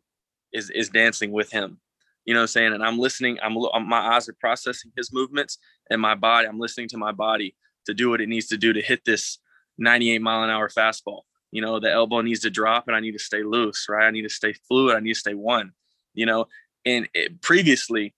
is 0.52 0.70
is 0.70 0.88
dancing 0.88 1.32
with 1.32 1.50
him. 1.50 1.80
You 2.24 2.34
know 2.34 2.40
what 2.40 2.44
I'm 2.44 2.48
saying? 2.48 2.72
And 2.74 2.84
I'm 2.84 2.98
listening, 2.98 3.38
I'm, 3.42 3.54
my 3.88 4.00
eyes 4.14 4.28
are 4.28 4.36
processing 4.38 4.92
his 4.94 5.10
movements 5.14 5.56
and 5.88 5.98
my 5.98 6.14
body, 6.14 6.46
I'm 6.46 6.58
listening 6.58 6.88
to 6.88 6.98
my 6.98 7.10
body 7.10 7.54
to 7.88 7.94
do 7.94 8.10
what 8.10 8.20
it 8.20 8.28
needs 8.28 8.46
to 8.48 8.56
do 8.56 8.72
to 8.72 8.80
hit 8.80 9.04
this 9.04 9.38
98 9.78 10.20
mile 10.20 10.44
an 10.44 10.50
hour 10.50 10.68
fastball. 10.68 11.22
You 11.50 11.62
know, 11.62 11.80
the 11.80 11.90
elbow 11.90 12.20
needs 12.20 12.40
to 12.40 12.50
drop 12.50 12.84
and 12.86 12.96
I 12.96 13.00
need 13.00 13.12
to 13.12 13.18
stay 13.18 13.42
loose, 13.42 13.86
right? 13.88 14.06
I 14.06 14.10
need 14.10 14.22
to 14.22 14.28
stay 14.28 14.52
fluid. 14.52 14.96
I 14.96 15.00
need 15.00 15.14
to 15.14 15.18
stay 15.18 15.34
one, 15.34 15.72
you 16.14 16.26
know, 16.26 16.46
and 16.84 17.08
it, 17.14 17.40
previously 17.40 18.14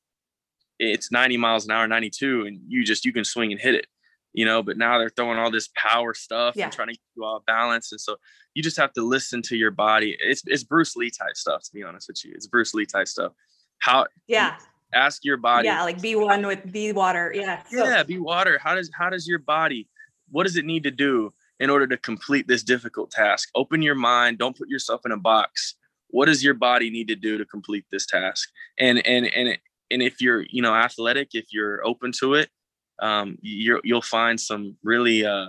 it's 0.79 1.13
90 1.13 1.37
miles 1.37 1.65
an 1.67 1.71
hour, 1.73 1.87
92, 1.87 2.47
and 2.47 2.61
you 2.67 2.85
just, 2.85 3.05
you 3.05 3.13
can 3.13 3.25
swing 3.25 3.53
and 3.53 3.61
hit 3.61 3.75
it, 3.75 3.87
you 4.33 4.45
know, 4.45 4.63
but 4.63 4.79
now 4.79 4.99
they're 4.99 5.11
throwing 5.11 5.39
all 5.39 5.51
this 5.51 5.69
power 5.77 6.15
stuff 6.15 6.57
yeah. 6.57 6.65
and 6.65 6.73
trying 6.73 6.89
to 6.89 6.95
get 6.95 7.01
you 7.17 7.25
off 7.25 7.45
balance. 7.47 7.93
And 7.93 8.01
so 8.01 8.17
you 8.55 8.63
just 8.63 8.79
have 8.79 8.93
to 8.95 9.03
listen 9.03 9.43
to 9.43 9.57
your 9.57 9.71
body. 9.71 10.17
It's, 10.19 10.43
it's 10.47 10.65
Bruce 10.65 10.97
Lee 10.97 11.11
type 11.11 11.37
stuff, 11.37 11.63
to 11.65 11.71
be 11.73 11.85
honest 11.85 12.09
with 12.09 12.25
you. 12.25 12.33
It's 12.35 12.47
Bruce 12.47 12.75
Lee 12.75 12.87
type 12.87 13.09
stuff 13.09 13.33
how 13.81 14.07
yeah 14.29 14.57
ask 14.93 15.25
your 15.25 15.37
body. 15.37 15.67
Yeah 15.67 15.83
like 15.83 16.01
be 16.01 16.17
one 16.17 16.47
with 16.47 16.71
be 16.71 16.93
water 16.93 17.33
yeah 17.35 17.63
yeah 17.71 18.03
be 18.03 18.19
water. 18.19 18.59
How 18.63 18.75
does 18.75 18.91
how 18.97 19.11
does 19.11 19.27
your 19.27 19.39
body 19.39 19.89
what 20.31 20.45
does 20.45 20.57
it 20.57 20.65
need 20.65 20.83
to 20.85 20.91
do 20.91 21.33
in 21.59 21.71
order 21.71 21.87
to 21.87 21.97
complete 21.97 22.49
this 22.49 22.63
difficult 22.63 23.11
task? 23.11 23.49
Open 23.55 23.83
your 23.83 23.95
mind 23.95 24.39
don't 24.39 24.57
put 24.57 24.69
yourself 24.69 25.03
in 25.05 25.13
a 25.13 25.17
box. 25.17 25.75
What 26.09 26.27
does 26.27 26.43
your 26.43 26.55
body 26.55 26.91
need 26.91 27.09
to 27.09 27.17
do 27.17 27.39
to 27.39 27.45
complete 27.45 27.85
this 27.91 28.07
task? 28.07 28.49
And 28.79 29.05
and 29.07 29.27
and 29.27 29.59
and 29.91 30.03
if 30.03 30.21
you're 30.21 30.45
you 30.51 30.63
know 30.63 30.75
athletic 30.75 31.31
if 31.35 31.47
you're 31.53 31.87
open 31.87 32.13
to 32.21 32.35
it 32.35 32.49
um 33.01 33.39
you're 33.41 33.81
you'll 33.83 34.03
find 34.03 34.39
some 34.39 34.77
really 34.83 35.25
uh 35.25 35.49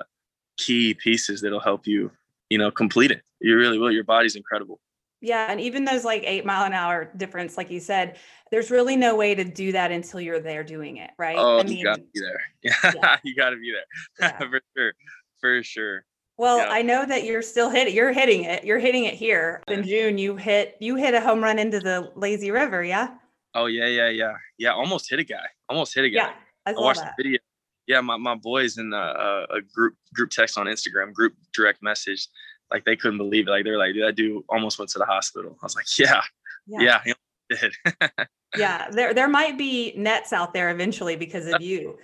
key 0.58 0.94
pieces 0.94 1.42
that'll 1.42 1.60
help 1.60 1.88
you 1.88 2.12
you 2.50 2.58
know 2.58 2.70
complete 2.70 3.12
it. 3.12 3.22
You 3.40 3.58
really 3.58 3.80
will. 3.80 3.92
Your 3.92 4.04
body's 4.04 4.36
incredible. 4.36 4.80
Yeah. 5.22 5.48
And 5.50 5.62
even 5.62 5.86
those 5.86 6.04
like 6.04 6.24
eight 6.26 6.46
mile 6.46 6.66
an 6.66 6.74
hour 6.74 7.10
difference, 7.16 7.56
like 7.58 7.72
you 7.72 7.80
said, 7.80 8.18
there's 8.52 8.70
really 8.70 8.98
no 8.98 9.16
way 9.16 9.34
to 9.34 9.44
do 9.44 9.72
that 9.72 9.92
until 9.92 10.20
you're 10.20 10.40
there 10.40 10.64
doing 10.64 10.98
it. 10.98 11.12
Right. 11.18 11.38
Oh, 11.38 11.60
I 11.60 11.64
mean, 11.64 11.78
you 11.78 11.86
gotta 11.86 12.02
be 12.02 12.20
there. 12.20 12.42
Yeah. 12.64 12.92
yeah. 12.96 13.18
you 13.24 13.36
gotta 13.36 13.56
be 13.56 13.72
there. 13.72 14.30
Yeah. 14.30 14.38
For 14.50 14.62
sure. 14.76 14.94
For 15.40 15.64
sure. 15.64 16.06
Well, 16.38 16.58
yeah. 16.58 16.70
I 16.70 16.82
know 16.82 17.06
that 17.06 17.24
you're 17.24 17.42
still 17.42 17.70
hitting, 17.70 17.96
you're 17.96 18.12
hitting 18.12 18.44
it. 18.44 18.64
You're 18.64 18.80
hitting 18.80 19.06
it 19.06 19.14
here. 19.14 19.62
In 19.68 19.84
June, 19.84 20.18
you 20.18 20.36
hit, 20.36 20.76
you 20.80 20.96
hit 20.96 21.14
a 21.14 21.22
home 21.22 21.44
run 21.44 21.60
into 21.60 21.80
the 21.80 22.12
lazy 22.16 22.52
river. 22.52 22.84
Yeah. 22.84 23.16
Oh 23.54 23.66
yeah, 23.66 23.88
yeah, 23.88 24.10
yeah. 24.10 24.34
Yeah. 24.58 24.74
Almost 24.74 25.10
hit 25.10 25.20
a 25.20 25.24
guy. 25.24 25.46
Almost 25.70 25.96
hit 25.96 26.06
a 26.06 26.10
guy. 26.10 26.16
Yeah. 26.16 26.34
I, 26.66 26.72
I 26.72 26.74
watched 26.74 27.02
that. 27.02 27.14
the 27.18 27.24
video. 27.24 27.40
Yeah. 27.88 28.02
My, 28.02 28.18
my 28.18 28.36
boys 28.36 28.78
in 28.78 28.92
a, 28.94 29.46
a 29.50 29.62
group, 29.74 29.96
group 30.14 30.30
text 30.30 30.58
on 30.58 30.66
Instagram, 30.66 31.14
group 31.14 31.36
direct 31.54 31.82
message 31.82 32.28
like 32.72 32.86
they 32.86 32.96
couldn't 32.96 33.18
believe 33.18 33.48
it. 33.48 33.52
Like 33.52 33.66
they're 33.66 33.78
like, 33.78 33.94
dude, 33.94 34.04
that 34.04 34.16
dude 34.16 34.44
almost 34.50 34.80
went 34.80 34.90
to 34.92 35.00
the 35.00 35.06
hospital. 35.06 35.58
I 35.62 35.66
was 35.66 35.76
like, 35.76 35.86
yeah, 36.00 36.22
yeah, 36.68 37.02
yeah 37.06 37.14
he 37.50 37.56
did. 37.56 37.74
yeah, 38.58 38.90
there 38.92 39.14
there 39.14 39.28
might 39.30 39.58
be 39.58 39.94
nets 39.96 40.34
out 40.34 40.54
there 40.54 40.70
eventually 40.70 41.16
because 41.16 41.48
of 41.48 41.62
you. 41.62 41.98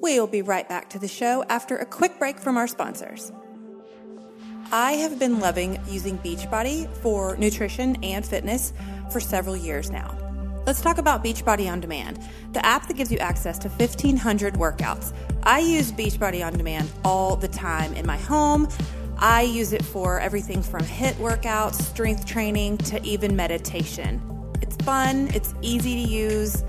We'll 0.00 0.26
be 0.26 0.42
right 0.42 0.68
back 0.68 0.90
to 0.90 0.98
the 0.98 1.08
show 1.08 1.44
after 1.48 1.76
a 1.76 1.86
quick 1.86 2.18
break 2.18 2.38
from 2.38 2.56
our 2.56 2.66
sponsors. 2.66 3.32
I 4.72 4.92
have 4.92 5.18
been 5.18 5.38
loving 5.38 5.78
using 5.88 6.18
Beachbody 6.18 6.88
for 6.96 7.36
nutrition 7.36 8.02
and 8.02 8.24
fitness 8.24 8.72
for 9.10 9.20
several 9.20 9.56
years 9.56 9.90
now. 9.90 10.16
let's 10.66 10.80
talk 10.80 10.98
about 10.98 11.22
Beachbody 11.22 11.70
On 11.70 11.80
Demand, 11.80 12.18
the 12.52 12.64
app 12.64 12.86
that 12.88 12.96
gives 12.96 13.12
you 13.12 13.18
access 13.18 13.58
to 13.58 13.68
1,500 13.68 14.54
workouts. 14.54 15.12
I 15.42 15.58
use 15.58 15.92
Beachbody 15.92 16.44
On 16.44 16.52
Demand 16.52 16.90
all 17.04 17.36
the 17.36 17.48
time 17.48 17.92
in 17.94 18.06
my 18.06 18.16
home. 18.16 18.68
I 19.18 19.42
use 19.42 19.72
it 19.72 19.84
for 19.84 20.20
everything 20.20 20.62
from 20.62 20.82
HIIT 20.82 21.14
workouts, 21.14 21.74
strength 21.74 22.26
training, 22.26 22.78
to 22.78 23.02
even 23.04 23.36
meditation. 23.36 24.20
It's 24.62 24.76
fun, 24.76 25.28
it's 25.34 25.54
easy 25.60 26.02
to 26.02 26.10
use, 26.10 26.62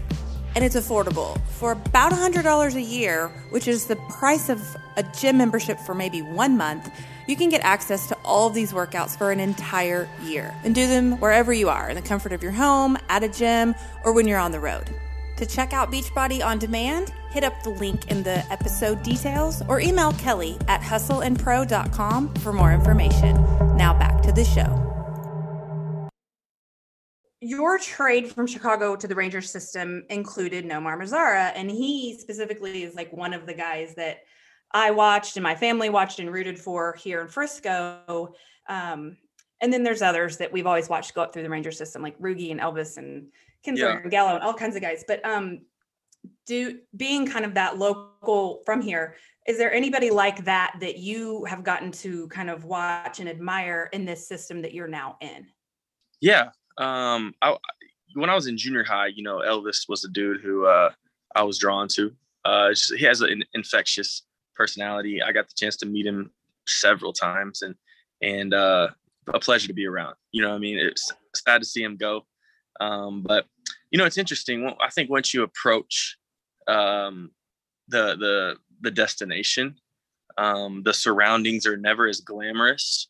and 0.56 0.64
it's 0.64 0.76
affordable. 0.76 1.40
For 1.52 1.72
about 1.72 2.12
$100 2.12 2.76
a 2.76 2.82
year, 2.82 3.28
which 3.50 3.68
is 3.68 3.86
the 3.86 3.96
price 3.96 4.50
of 4.50 4.62
a 4.98 5.04
gym 5.04 5.38
membership 5.38 5.80
for 5.80 5.96
maybe 5.96 6.22
one 6.22 6.58
month, 6.58 6.90
you 7.28 7.36
can 7.36 7.50
get 7.50 7.62
access 7.62 8.08
to 8.08 8.18
all 8.26 8.48
of 8.48 8.54
these 8.54 8.74
workouts 8.74 9.18
for 9.18 9.32
an 9.32 9.40
entire 9.40 10.10
year 10.22 10.54
and 10.64 10.76
do 10.76 10.88
them 10.88 11.20
wherever 11.20 11.54
you 11.54 11.70
are 11.70 11.90
in 11.90 11.96
the 11.96 12.02
comfort 12.02 12.34
of 12.34 12.44
your 12.44 12.52
home, 12.52 12.98
at 13.10 13.24
a 13.24 13.30
gym, 13.30 13.76
or 14.04 14.14
when 14.14 14.28
you're 14.28 14.40
on 14.40 14.52
the 14.52 14.60
road. 14.60 14.90
To 15.38 15.46
check 15.46 15.74
out 15.74 15.92
Beachbody 15.92 16.46
on 16.46 16.60
demand, 16.60 17.12
hit 17.32 17.44
up 17.44 17.64
the 17.64 17.70
link 17.70 18.12
in 18.12 18.24
the 18.24 18.46
episode 18.52 19.02
details 19.02 19.64
or 19.68 19.80
email 19.80 20.12
Kelly 20.14 20.58
at 20.68 20.82
hustleandpro.com 20.82 22.36
for 22.36 22.54
more 22.54 22.72
information. 22.72 23.36
Now 23.76 23.98
back 23.98 24.22
to 24.24 24.32
the 24.32 24.46
show. 24.46 24.93
Your 27.46 27.78
trade 27.78 28.32
from 28.32 28.48
Chicago 28.48 28.96
to 28.96 29.06
the 29.06 29.16
Rangers 29.16 29.52
system 29.52 30.06
included 30.10 30.64
Nomar 30.64 30.98
Mazara, 30.98 31.52
and 31.56 31.70
he 31.70 32.18
specifically 32.18 32.84
is 32.84 32.96
like 32.96 33.12
one 33.12 33.34
of 33.34 33.46
the 33.46 33.54
guys 33.54 33.96
that 33.96 34.20
I 34.72 34.92
watched 34.92 35.36
and 35.36 35.44
my 35.44 35.54
family 35.54 35.90
watched 35.90 36.20
and 36.20 36.32
rooted 36.32 36.58
for 36.58 36.94
here 36.94 37.20
in 37.20 37.28
Frisco. 37.28 38.34
Um, 38.70 39.18
and 39.60 39.74
then 39.74 39.84
there's 39.84 40.02
others 40.02 40.38
that 40.38 40.54
we've 40.54 40.66
always 40.66 40.88
watched 40.88 41.14
go 41.14 41.22
up 41.22 41.34
through 41.34 41.44
the 41.44 41.50
Ranger 41.50 41.72
system, 41.72 42.02
like 42.02 42.18
Rougie 42.18 42.52
and 42.52 42.62
Elvis 42.62 42.96
and 42.98 43.28
Kinsler 43.66 43.78
yeah. 43.78 43.98
and 43.98 44.10
Gallo 44.10 44.36
and 44.36 44.44
all 44.44 44.54
kinds 44.54 44.78
of 44.78 44.82
guys. 44.82 45.04
But 45.06 45.26
um, 45.26 45.64
do 46.46 46.80
being 46.96 47.28
kind 47.28 47.44
of 47.44 47.54
that 47.56 47.78
local 47.78 48.62
from 48.66 48.82
here, 48.82 49.16
is 49.48 49.58
there 49.58 49.74
anybody 49.74 50.12
like 50.12 50.46
that 50.46 50.78
that 50.80 50.98
you 50.98 51.44
have 51.44 51.64
gotten 51.64 51.92
to 51.92 52.30
kind 52.30 52.50
of 52.50 52.64
watch 52.64 53.20
and 53.20 53.28
admire 53.28 53.90
in 53.92 54.06
this 54.06 54.26
system 54.28 54.62
that 54.62 54.74
you're 54.74 54.88
now 54.88 55.18
in? 55.20 55.46
Yeah. 56.22 56.50
Um, 56.78 57.34
I, 57.42 57.56
when 58.16 58.30
I 58.30 58.36
was 58.36 58.48
in 58.48 58.58
junior 58.58 58.84
high, 58.84 59.08
you 59.08 59.24
know, 59.24 59.38
Elvis 59.38 59.88
was 59.90 60.04
a 60.04 60.10
dude 60.10 60.42
who 60.42 60.66
uh, 60.66 60.92
I 61.36 61.44
was 61.44 61.58
drawn 61.58 61.88
to. 61.90 62.14
Uh, 62.46 62.74
he 62.98 63.06
has 63.06 63.22
an 63.22 63.44
infectious 63.54 64.24
personality. 64.56 65.22
I 65.22 65.32
got 65.32 65.48
the 65.48 65.56
chance 65.56 65.76
to 65.78 65.86
meet 65.86 66.06
him 66.06 66.32
several 66.68 67.14
times 67.14 67.62
and 67.62 67.76
and 68.22 68.54
uh, 68.54 68.88
a 69.34 69.40
pleasure 69.40 69.68
to 69.68 69.74
be 69.74 69.86
around. 69.86 70.16
You 70.32 70.42
know, 70.42 70.54
I 70.54 70.58
mean, 70.58 70.78
it's 70.78 71.12
sad 71.36 71.62
to 71.62 71.68
see 71.68 71.84
him 71.84 71.98
go, 71.98 72.26
um, 72.80 73.22
but 73.22 73.46
you 73.92 73.98
know, 73.98 74.06
it's 74.06 74.18
interesting. 74.18 74.74
I 74.82 74.90
think 74.90 75.10
once 75.10 75.34
you 75.34 75.44
approach 75.44 76.18
um, 76.68 77.32
the 77.88 78.16
the 78.16 78.56
the 78.82 78.92
destination, 78.92 79.76
um, 80.38 80.84
the 80.84 80.94
surroundings 80.94 81.66
are 81.66 81.78
never 81.78 82.08
as 82.08 82.22
glamorous 82.22 83.08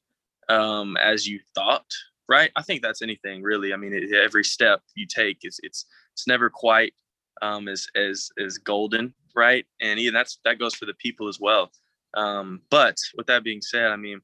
um, 0.49 0.97
as 0.97 1.27
you 1.27 1.39
thought. 1.55 1.85
Right? 2.29 2.51
I 2.55 2.61
think 2.61 2.81
that's 2.81 3.01
anything 3.01 3.43
really. 3.43 3.73
I 3.73 3.77
mean, 3.77 3.93
it, 3.93 4.13
every 4.13 4.43
step 4.43 4.81
you 4.95 5.05
take 5.05 5.39
is 5.43 5.59
it's 5.63 5.85
it's 6.13 6.27
never 6.27 6.49
quite 6.49 6.93
um, 7.41 7.67
as 7.67 7.87
as 7.95 8.29
as 8.37 8.57
golden 8.57 9.13
right? 9.35 9.65
And 9.81 9.99
yeah, 9.99 10.11
that's 10.11 10.39
that 10.45 10.59
goes 10.59 10.75
for 10.75 10.85
the 10.85 10.93
people 10.95 11.27
as 11.27 11.39
well. 11.39 11.71
Um, 12.15 12.61
but 12.69 12.97
with 13.17 13.27
that 13.27 13.43
being 13.43 13.61
said, 13.61 13.91
I 13.91 13.95
mean, 13.95 14.21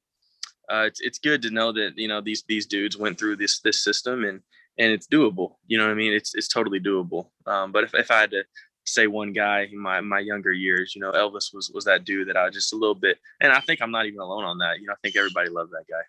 uh, 0.71 0.83
it's 0.85 1.01
it's 1.01 1.19
good 1.19 1.41
to 1.43 1.51
know 1.51 1.71
that 1.71 1.93
you 1.95 2.07
know 2.07 2.21
these 2.21 2.43
these 2.47 2.65
dudes 2.65 2.97
went 2.97 3.17
through 3.17 3.37
this 3.37 3.59
this 3.61 3.83
system 3.83 4.23
and 4.23 4.41
and 4.77 4.91
it's 4.91 5.07
doable. 5.07 5.55
You 5.67 5.77
know 5.77 5.85
what 5.85 5.91
I 5.91 5.95
mean? 5.95 6.13
It's 6.13 6.35
it's 6.35 6.47
totally 6.47 6.79
doable. 6.79 7.29
Um, 7.45 7.71
but 7.71 7.83
if, 7.83 7.93
if 7.93 8.11
I 8.11 8.21
had 8.21 8.31
to 8.31 8.43
say 8.85 9.07
one 9.07 9.33
guy 9.33 9.67
in 9.71 9.79
my 9.79 10.01
my 10.01 10.19
younger 10.19 10.51
years, 10.51 10.95
you 10.95 11.01
know, 11.01 11.11
Elvis 11.11 11.53
was 11.53 11.71
was 11.73 11.85
that 11.85 12.05
dude 12.05 12.29
that 12.29 12.37
I 12.37 12.49
just 12.49 12.73
a 12.73 12.77
little 12.77 12.95
bit, 12.95 13.17
and 13.41 13.51
I 13.51 13.59
think 13.61 13.81
I'm 13.81 13.91
not 13.91 14.05
even 14.05 14.19
alone 14.19 14.43
on 14.43 14.59
that. 14.59 14.79
You 14.79 14.87
know, 14.87 14.93
I 14.93 14.97
think 15.01 15.15
everybody 15.15 15.49
loved 15.49 15.71
that 15.71 15.85
guy. 15.89 16.03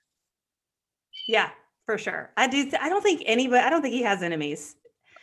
Yeah, 1.26 1.50
for 1.87 1.99
sure. 1.99 2.30
I 2.37 2.46
do. 2.46 2.70
I 2.80 2.88
don't 2.88 3.02
think 3.02 3.22
anybody. 3.26 3.62
I 3.62 3.70
don't 3.70 3.82
think 3.82 3.94
he 3.94 4.02
has 4.02 4.22
enemies. 4.22 4.76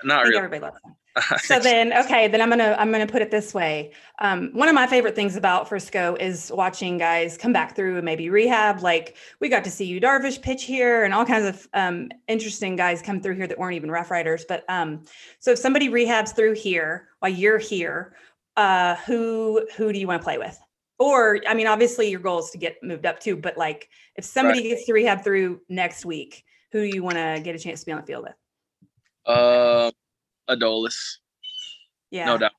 Not 0.04 0.24
really. 0.24 0.38
Everybody 0.38 0.62
loves 0.62 0.78
him. 0.84 0.96
so 1.40 1.60
then 1.60 1.94
okay 1.94 2.28
then 2.28 2.42
i'm 2.42 2.50
gonna 2.50 2.76
i'm 2.78 2.92
gonna 2.92 3.08
put 3.08 3.22
it 3.22 3.32
this 3.32 3.54
way 3.54 3.92
um, 4.20 4.50
one 4.54 4.68
of 4.68 4.76
my 4.76 4.88
favorite 4.88 5.16
things 5.16 5.36
about 5.36 5.68
frisco 5.68 6.16
is 6.20 6.52
watching 6.54 6.98
guys 6.98 7.38
come 7.38 7.54
back 7.54 7.76
through 7.76 7.96
and 7.96 8.06
maybe 8.06 8.30
rehab 8.30 8.82
like 8.82 9.16
we 9.40 9.50
got 9.50 9.64
to 9.64 9.72
see 9.72 9.86
Yu 9.86 10.00
Darvish 10.00 10.42
pitch 10.42 10.64
here 10.64 11.04
and 11.04 11.14
all 11.14 11.26
kinds 11.26 11.46
of 11.46 11.68
um, 11.74 12.10
interesting 12.28 12.76
guys 12.76 13.02
come 13.02 13.22
through 13.22 13.36
here 13.36 13.48
that 13.48 13.58
weren't 13.58 13.76
even 13.76 13.90
rough 13.90 14.12
riders 14.12 14.46
but 14.48 14.64
um, 14.70 15.04
so 15.40 15.52
if 15.52 15.60
somebody 15.60 15.90
rehabs 15.90 16.36
through 16.36 16.54
here 16.54 17.10
while 17.20 17.32
you're 17.32 17.60
here 17.60 18.16
uh, 18.56 18.96
who 18.98 19.68
who 19.76 19.92
do 19.92 20.00
you 20.00 20.08
want 20.08 20.22
to 20.22 20.24
play 20.24 20.38
with 20.38 20.60
or 21.00 21.40
i 21.48 21.54
mean 21.54 21.68
obviously 21.68 22.10
your 22.10 22.20
goal 22.20 22.40
is 22.40 22.50
to 22.50 22.58
get 22.58 22.76
moved 22.84 23.06
up 23.06 23.20
too 23.20 23.36
but 23.36 23.58
like 23.58 23.90
if 24.16 24.26
somebody 24.26 24.60
right. 24.60 24.70
gets 24.70 24.86
to 24.86 24.94
rehab 24.94 25.24
through 25.24 25.60
next 25.70 26.06
week 26.06 26.44
who 26.78 26.90
do 26.90 26.96
you 26.96 27.04
want 27.04 27.16
to 27.18 27.42
get 27.44 27.56
a 27.56 27.60
chance 27.60 27.80
to 27.82 27.86
be 27.86 27.92
on 27.92 28.02
the 28.02 28.06
field 28.06 28.24
with 28.24 28.34
uh 29.26 29.92
Adolis. 30.50 31.18
Yeah. 32.12 32.26
No 32.26 32.38
doubt. 32.38 32.52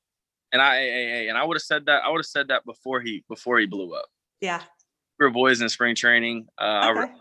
And 0.51 0.61
I, 0.61 0.75
and 0.77 1.37
I 1.37 1.43
would 1.43 1.55
have 1.55 1.61
said 1.61 1.85
that. 1.85 2.03
I 2.03 2.09
would 2.09 2.19
have 2.19 2.25
said 2.25 2.47
that 2.47 2.65
before 2.65 3.01
he 3.01 3.23
before 3.29 3.59
he 3.59 3.65
blew 3.65 3.93
up. 3.93 4.05
Yeah. 4.41 4.61
We 5.19 5.25
were 5.25 5.31
boys 5.31 5.61
in 5.61 5.69
spring 5.69 5.95
training. 5.95 6.47
Uh, 6.57 6.91
okay. 6.91 7.11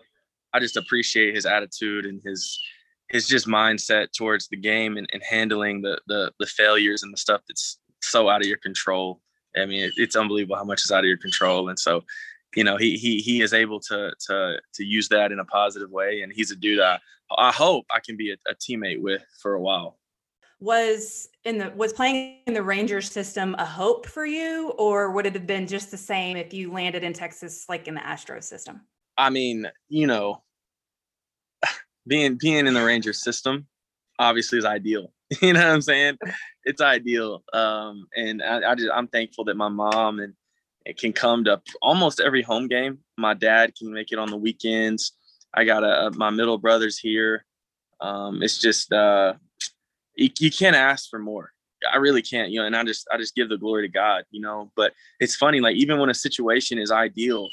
I, 0.53 0.57
I 0.57 0.61
just 0.61 0.77
appreciate 0.77 1.35
his 1.35 1.47
attitude 1.47 2.07
and 2.07 2.23
his 2.25 2.59
his 3.09 3.27
just 3.27 3.47
mindset 3.47 4.13
towards 4.13 4.49
the 4.49 4.57
game 4.57 4.97
and, 4.97 5.09
and 5.13 5.23
handling 5.23 5.83
the, 5.83 6.01
the 6.07 6.33
the 6.39 6.47
failures 6.47 7.03
and 7.03 7.13
the 7.13 7.19
stuff 7.19 7.43
that's 7.49 7.79
so 8.03 8.29
out 8.29 8.41
of 8.41 8.47
your 8.47 8.59
control. 8.59 9.21
I 9.57 9.67
mean, 9.67 9.85
it, 9.85 9.93
it's 9.97 10.17
unbelievable 10.17 10.57
how 10.57 10.65
much 10.65 10.85
is 10.85 10.93
out 10.93 11.01
of 11.01 11.07
your 11.07 11.17
control. 11.17 11.69
And 11.69 11.79
so, 11.79 12.05
you 12.57 12.65
know, 12.65 12.77
he 12.77 12.97
he 12.97 13.19
he 13.19 13.43
is 13.43 13.53
able 13.53 13.81
to 13.81 14.13
to 14.27 14.61
to 14.75 14.85
use 14.85 15.09
that 15.09 15.33
in 15.33 15.39
a 15.39 15.45
positive 15.45 15.91
way. 15.91 16.23
And 16.23 16.33
he's 16.33 16.51
a 16.51 16.57
dude 16.57 16.81
I 16.81 16.99
I 17.37 17.53
hope 17.53 17.87
I 17.91 18.01
can 18.01 18.17
be 18.17 18.33
a, 18.33 18.37
a 18.51 18.55
teammate 18.55 19.01
with 19.01 19.23
for 19.43 19.55
a 19.55 19.61
while 19.61 19.99
was 20.61 21.29
in 21.45 21.59
the 21.59 21.71
was 21.71 21.93
playing 21.93 22.39
in 22.47 22.55
the 22.55 22.63
Rangers 22.63 23.11
system 23.11 23.55
a 23.59 23.65
hope 23.65 24.07
for 24.07 24.27
you, 24.27 24.71
or 24.79 25.11
would 25.13 25.27
it 25.27 25.35
have 25.35 25.47
been 25.47 25.67
just 25.67 25.91
the 25.91 25.97
same 25.97 26.37
if 26.37 26.53
you 26.53 26.73
landed 26.73 27.05
in 27.05 27.13
Texas 27.13 27.67
like 27.69 27.87
in 27.87 27.95
the 27.95 28.01
Astros 28.01 28.45
system? 28.45 28.81
I 29.17 29.31
mean, 29.31 29.67
you 29.89 30.07
know, 30.07 30.43
being 32.07 32.37
being 32.37 32.67
in 32.67 32.75
the 32.75 32.85
Rangers 32.85 33.23
system 33.23 33.67
obviously 34.19 34.59
is 34.59 34.65
ideal. 34.65 35.13
You 35.43 35.53
know 35.53 35.61
what 35.61 35.75
I'm 35.75 35.83
saying? 35.83 36.17
It's 36.65 36.81
ideal. 36.81 37.45
Um, 37.53 38.07
and 38.17 38.43
I, 38.43 38.71
I 38.71 38.75
just 38.75 38.89
I'm 38.95 39.09
thankful 39.09 39.45
that 39.45 39.59
my 39.59 39.69
mom 39.69 40.21
and 40.21 40.33
it 40.85 40.99
can 40.99 41.13
come 41.13 41.45
to 41.45 41.61
almost 41.83 42.21
every 42.21 42.43
home 42.43 42.69
game. 42.69 42.99
My 43.17 43.35
dad 43.35 43.75
can 43.77 43.93
make 43.93 44.13
it 44.13 44.19
on 44.19 44.31
the 44.31 44.37
weekends. 44.37 45.13
I 45.55 45.65
got 45.65 45.85
a 45.85 46.11
my 46.17 46.31
middle 46.31 46.59
brother's 46.59 46.99
here. 46.99 47.45
Um, 48.01 48.43
it's 48.43 48.59
just 48.59 48.93
uh, 48.93 49.35
you, 50.15 50.31
you 50.39 50.51
can't 50.51 50.77
ask 50.77 51.09
for 51.09 51.19
more. 51.19 51.53
I 51.93 51.99
really 51.99 52.23
can't, 52.23 52.51
you 52.51 52.61
know, 52.61 52.67
and 52.67 52.77
I 52.77 52.83
just 52.85 53.07
I 53.13 53.17
just 53.17 53.35
give 53.35 53.49
the 53.49 53.57
glory 53.57 53.87
to 53.87 53.93
God, 53.93 54.25
you 54.31 54.41
know. 54.41 54.73
But 54.77 54.93
it's 55.21 55.37
funny, 55.37 55.61
like 55.61 55.77
even 55.77 55.99
when 55.99 56.11
a 56.11 56.15
situation 56.15 56.79
is 56.79 56.91
ideal, 56.91 57.49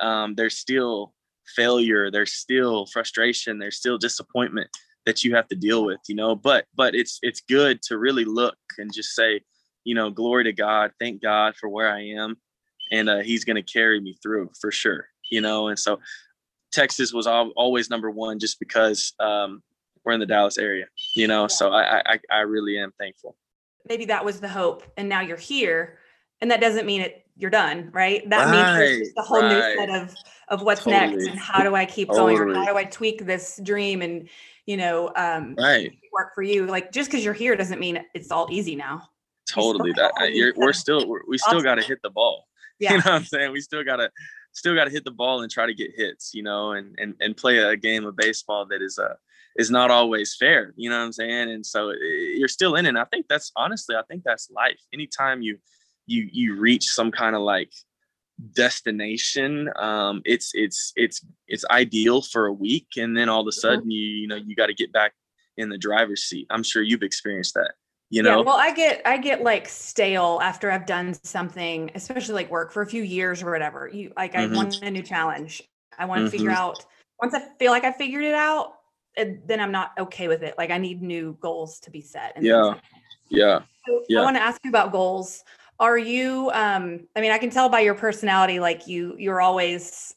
um, 0.00 0.34
there's 0.34 0.56
still 0.56 1.12
failure, 1.54 2.10
there's 2.10 2.32
still 2.32 2.86
frustration, 2.86 3.58
there's 3.58 3.76
still 3.76 3.98
disappointment 3.98 4.70
that 5.06 5.24
you 5.24 5.34
have 5.34 5.48
to 5.48 5.56
deal 5.56 5.84
with, 5.84 6.00
you 6.08 6.14
know. 6.14 6.34
But 6.34 6.66
but 6.74 6.94
it's 6.94 7.18
it's 7.22 7.40
good 7.40 7.82
to 7.82 7.98
really 7.98 8.24
look 8.24 8.56
and 8.78 8.92
just 8.92 9.14
say, 9.14 9.42
you 9.84 9.94
know, 9.94 10.10
glory 10.10 10.44
to 10.44 10.52
God, 10.52 10.92
thank 10.98 11.22
God 11.22 11.54
for 11.56 11.68
where 11.68 11.92
I 11.92 12.08
am, 12.10 12.36
and 12.90 13.08
uh, 13.08 13.18
He's 13.18 13.44
going 13.44 13.56
to 13.56 13.62
carry 13.62 14.00
me 14.00 14.16
through 14.22 14.50
for 14.60 14.70
sure, 14.70 15.08
you 15.30 15.40
know. 15.40 15.68
And 15.68 15.78
so 15.78 16.00
Texas 16.72 17.12
was 17.12 17.26
al- 17.26 17.52
always 17.56 17.90
number 17.90 18.10
one 18.10 18.38
just 18.38 18.58
because 18.58 19.14
um, 19.20 19.62
we're 20.04 20.12
in 20.12 20.20
the 20.20 20.26
Dallas 20.26 20.58
area, 20.58 20.86
you 21.14 21.26
know. 21.26 21.48
So 21.48 21.70
I, 21.72 22.00
I 22.06 22.18
I 22.30 22.40
really 22.40 22.78
am 22.78 22.92
thankful. 22.98 23.36
Maybe 23.88 24.04
that 24.06 24.24
was 24.24 24.40
the 24.40 24.48
hope, 24.48 24.82
and 24.96 25.08
now 25.08 25.20
you're 25.20 25.36
here, 25.36 25.98
and 26.40 26.50
that 26.50 26.60
doesn't 26.60 26.86
mean 26.86 27.00
it 27.00 27.24
you're 27.36 27.50
done, 27.50 27.90
right? 27.92 28.28
That 28.28 28.46
right, 28.46 28.52
means 28.52 28.78
there's 28.78 28.98
just 28.98 29.18
a 29.18 29.22
whole 29.22 29.42
right. 29.42 29.76
new 29.76 29.76
set 29.76 29.90
of 29.90 30.14
of 30.48 30.62
what's 30.62 30.82
totally. 30.82 31.14
next 31.14 31.26
and 31.28 31.38
how 31.38 31.62
do 31.62 31.74
I 31.74 31.86
keep 31.86 32.08
totally. 32.08 32.36
going 32.36 32.50
or 32.50 32.54
how 32.54 32.72
do 32.72 32.76
I 32.76 32.84
tweak 32.84 33.26
this 33.26 33.60
dream 33.62 34.02
and 34.02 34.28
you 34.66 34.76
know 34.76 35.12
um 35.14 35.54
right 35.56 35.92
work 36.18 36.34
for 36.34 36.42
you. 36.42 36.66
Like 36.66 36.92
just 36.92 37.10
because 37.10 37.24
you're 37.24 37.34
here 37.34 37.56
doesn't 37.56 37.78
mean 37.78 38.04
it's 38.14 38.30
all 38.30 38.48
easy 38.50 38.74
now. 38.74 39.08
Totally 39.48 39.92
that 39.92 40.12
you're, 40.32 40.52
we're 40.56 40.72
still 40.72 41.08
we're, 41.08 41.22
we 41.26 41.38
still 41.38 41.62
got 41.62 41.76
to 41.76 41.82
hit 41.82 42.00
the 42.02 42.10
ball. 42.10 42.47
Yeah. 42.80 42.92
You 42.92 42.98
know 42.98 43.04
what 43.06 43.14
I'm 43.14 43.24
saying? 43.24 43.52
We 43.52 43.60
still 43.60 43.82
got 43.82 43.96
to 43.96 44.10
still 44.52 44.74
got 44.74 44.84
to 44.84 44.90
hit 44.90 45.04
the 45.04 45.10
ball 45.10 45.42
and 45.42 45.50
try 45.50 45.66
to 45.66 45.74
get 45.74 45.90
hits, 45.96 46.32
you 46.32 46.42
know, 46.42 46.72
and 46.72 46.94
and 46.98 47.14
and 47.20 47.36
play 47.36 47.58
a 47.58 47.76
game 47.76 48.06
of 48.06 48.16
baseball 48.16 48.66
that 48.66 48.82
is 48.82 48.98
uh 48.98 49.14
is 49.56 49.70
not 49.70 49.90
always 49.90 50.36
fair. 50.36 50.72
You 50.76 50.88
know 50.88 50.98
what 50.98 51.04
I'm 51.04 51.12
saying? 51.12 51.50
And 51.50 51.66
so 51.66 51.90
eh, 51.90 52.36
you're 52.36 52.48
still 52.48 52.76
in 52.76 52.86
it. 52.86 52.90
And 52.90 52.98
I 52.98 53.04
think 53.04 53.26
that's 53.28 53.50
honestly, 53.56 53.96
I 53.96 54.02
think 54.08 54.22
that's 54.24 54.50
life. 54.50 54.80
Anytime 54.92 55.42
you 55.42 55.58
you 56.06 56.28
you 56.32 56.56
reach 56.56 56.84
some 56.84 57.10
kind 57.10 57.34
of 57.34 57.42
like 57.42 57.72
destination, 58.52 59.70
um, 59.76 60.22
it's 60.24 60.52
it's 60.54 60.92
it's 60.96 61.24
it's 61.48 61.64
ideal 61.70 62.22
for 62.22 62.46
a 62.46 62.52
week, 62.52 62.88
and 62.96 63.16
then 63.16 63.28
all 63.28 63.40
of 63.40 63.46
a 63.46 63.50
mm-hmm. 63.50 63.60
sudden 63.60 63.90
you 63.90 64.06
you 64.06 64.28
know 64.28 64.36
you 64.36 64.54
got 64.54 64.66
to 64.66 64.74
get 64.74 64.92
back 64.92 65.12
in 65.56 65.68
the 65.68 65.78
driver's 65.78 66.22
seat. 66.22 66.46
I'm 66.50 66.62
sure 66.62 66.82
you've 66.82 67.02
experienced 67.02 67.54
that. 67.54 67.72
You 68.10 68.22
know. 68.22 68.38
Yeah, 68.38 68.44
well, 68.44 68.56
I 68.56 68.72
get 68.72 69.02
I 69.04 69.18
get 69.18 69.42
like 69.42 69.68
stale 69.68 70.40
after 70.42 70.70
I've 70.70 70.86
done 70.86 71.14
something, 71.24 71.90
especially 71.94 72.34
like 72.34 72.50
work 72.50 72.72
for 72.72 72.82
a 72.82 72.86
few 72.86 73.02
years 73.02 73.42
or 73.42 73.50
whatever. 73.50 73.88
You 73.88 74.12
like 74.16 74.34
I 74.34 74.44
mm-hmm. 74.44 74.54
want 74.56 74.82
a 74.82 74.90
new 74.90 75.02
challenge. 75.02 75.62
I 75.98 76.06
want 76.06 76.20
to 76.20 76.24
mm-hmm. 76.24 76.30
figure 76.30 76.50
out 76.50 76.84
once 77.20 77.34
I 77.34 77.40
feel 77.58 77.70
like 77.70 77.84
I 77.84 77.92
figured 77.92 78.24
it 78.24 78.34
out, 78.34 78.74
then 79.16 79.60
I'm 79.60 79.72
not 79.72 79.92
okay 79.98 80.28
with 80.28 80.42
it. 80.42 80.54
Like 80.56 80.70
I 80.70 80.78
need 80.78 81.02
new 81.02 81.36
goals 81.40 81.80
to 81.80 81.90
be 81.90 82.00
set. 82.00 82.36
yeah. 82.40 82.74
Yeah. 83.30 83.60
So 83.86 84.04
yeah. 84.08 84.20
I 84.20 84.22
want 84.22 84.36
to 84.36 84.42
ask 84.42 84.58
you 84.64 84.70
about 84.70 84.90
goals. 84.90 85.44
Are 85.78 85.98
you 85.98 86.50
um 86.54 87.06
I 87.14 87.20
mean 87.20 87.30
I 87.30 87.38
can 87.38 87.50
tell 87.50 87.68
by 87.68 87.80
your 87.80 87.94
personality 87.94 88.58
like 88.58 88.86
you 88.86 89.14
you're 89.18 89.40
always 89.40 90.14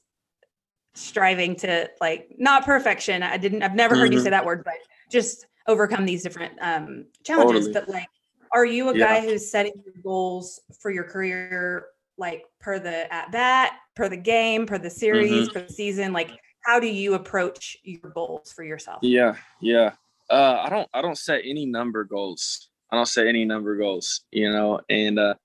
striving 0.93 1.55
to 1.57 1.89
like 1.99 2.35
not 2.37 2.65
perfection. 2.65 3.21
I 3.21 3.37
didn't 3.37 3.63
I've 3.63 3.75
never 3.75 3.95
mm-hmm. 3.95 4.03
heard 4.03 4.13
you 4.13 4.19
say 4.19 4.25
mm-hmm. 4.25 4.31
that 4.31 4.45
word 4.45 4.63
but 4.63 4.75
just 5.09 5.45
overcome 5.67 6.05
these 6.05 6.23
different 6.23 6.53
um 6.61 7.05
challenges 7.23 7.67
totally. 7.67 7.85
but 7.85 7.89
like 7.89 8.07
are 8.53 8.65
you 8.65 8.89
a 8.89 8.97
yeah. 8.97 9.07
guy 9.07 9.21
who's 9.21 9.49
setting 9.49 9.73
your 9.85 9.95
goals 10.03 10.59
for 10.79 10.91
your 10.91 11.05
career 11.05 11.87
like 12.17 12.43
per 12.59 12.79
the 12.79 13.11
at 13.13 13.31
bat, 13.31 13.73
per 13.95 14.09
the 14.09 14.17
game, 14.17 14.65
per 14.65 14.77
the 14.77 14.89
series, 14.89 15.49
mm-hmm. 15.49 15.59
per 15.59 15.65
the 15.65 15.73
season? 15.73 16.13
Like 16.13 16.31
how 16.63 16.79
do 16.79 16.87
you 16.87 17.15
approach 17.15 17.77
your 17.83 18.11
goals 18.11 18.51
for 18.51 18.63
yourself? 18.63 18.99
Yeah, 19.01 19.35
yeah. 19.61 19.93
Uh, 20.29 20.63
I 20.63 20.69
don't 20.69 20.87
I 20.93 21.01
don't 21.01 21.17
set 21.17 21.41
any 21.43 21.65
number 21.65 22.03
goals. 22.03 22.69
I 22.91 22.95
don't 22.97 23.07
set 23.07 23.27
any 23.27 23.45
number 23.45 23.77
goals, 23.77 24.21
you 24.31 24.51
know, 24.51 24.81
and 24.89 25.17
uh, 25.17 25.35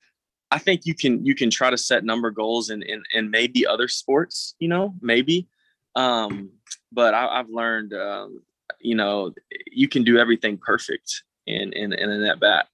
I 0.50 0.58
think 0.58 0.82
you 0.84 0.94
can 0.94 1.24
you 1.24 1.34
can 1.34 1.50
try 1.50 1.70
to 1.70 1.78
set 1.78 2.04
number 2.04 2.30
goals 2.30 2.70
in 2.70 2.82
in, 2.82 3.02
in 3.14 3.30
maybe 3.30 3.66
other 3.66 3.88
sports, 3.88 4.54
you 4.58 4.68
know, 4.68 4.94
maybe. 5.00 5.48
Um, 5.94 6.50
but 6.92 7.14
I, 7.14 7.38
have 7.38 7.48
learned, 7.48 7.94
um, 7.94 8.42
you 8.80 8.94
know, 8.94 9.32
you 9.70 9.88
can 9.88 10.04
do 10.04 10.18
everything 10.18 10.58
perfect 10.58 11.22
in 11.46 11.72
in 11.72 11.92
in 11.92 12.10
an 12.10 12.24
at 12.24 12.40
bat, 12.40 12.68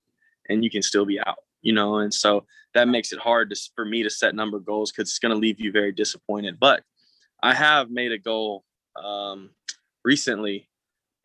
and 0.48 0.64
you 0.64 0.70
can 0.70 0.82
still 0.82 1.04
be 1.04 1.20
out, 1.20 1.38
you 1.62 1.72
know, 1.72 1.98
and 1.98 2.12
so 2.12 2.46
that 2.74 2.88
makes 2.88 3.12
it 3.12 3.18
hard 3.18 3.50
to, 3.50 3.70
for 3.74 3.84
me 3.84 4.02
to 4.02 4.10
set 4.10 4.34
number 4.34 4.58
goals 4.58 4.90
because 4.90 5.08
it's 5.08 5.18
going 5.18 5.34
to 5.34 5.38
leave 5.38 5.60
you 5.60 5.72
very 5.72 5.92
disappointed. 5.92 6.58
But 6.58 6.82
I 7.42 7.54
have 7.54 7.90
made 7.90 8.12
a 8.12 8.18
goal 8.18 8.64
um, 9.02 9.50
recently, 10.04 10.68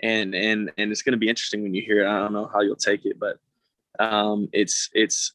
and 0.01 0.35
and 0.35 0.71
and 0.77 0.91
it's 0.91 1.01
going 1.01 1.13
to 1.13 1.17
be 1.17 1.29
interesting 1.29 1.63
when 1.63 1.73
you 1.73 1.81
hear 1.81 2.03
it. 2.03 2.07
I 2.07 2.19
don't 2.19 2.33
know 2.33 2.49
how 2.51 2.61
you'll 2.61 2.75
take 2.75 3.05
it, 3.05 3.19
but 3.19 3.39
um, 3.99 4.49
it's 4.51 4.89
it's 4.93 5.33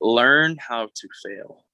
learn 0.00 0.56
how 0.58 0.86
to 0.94 1.08
fail. 1.24 1.64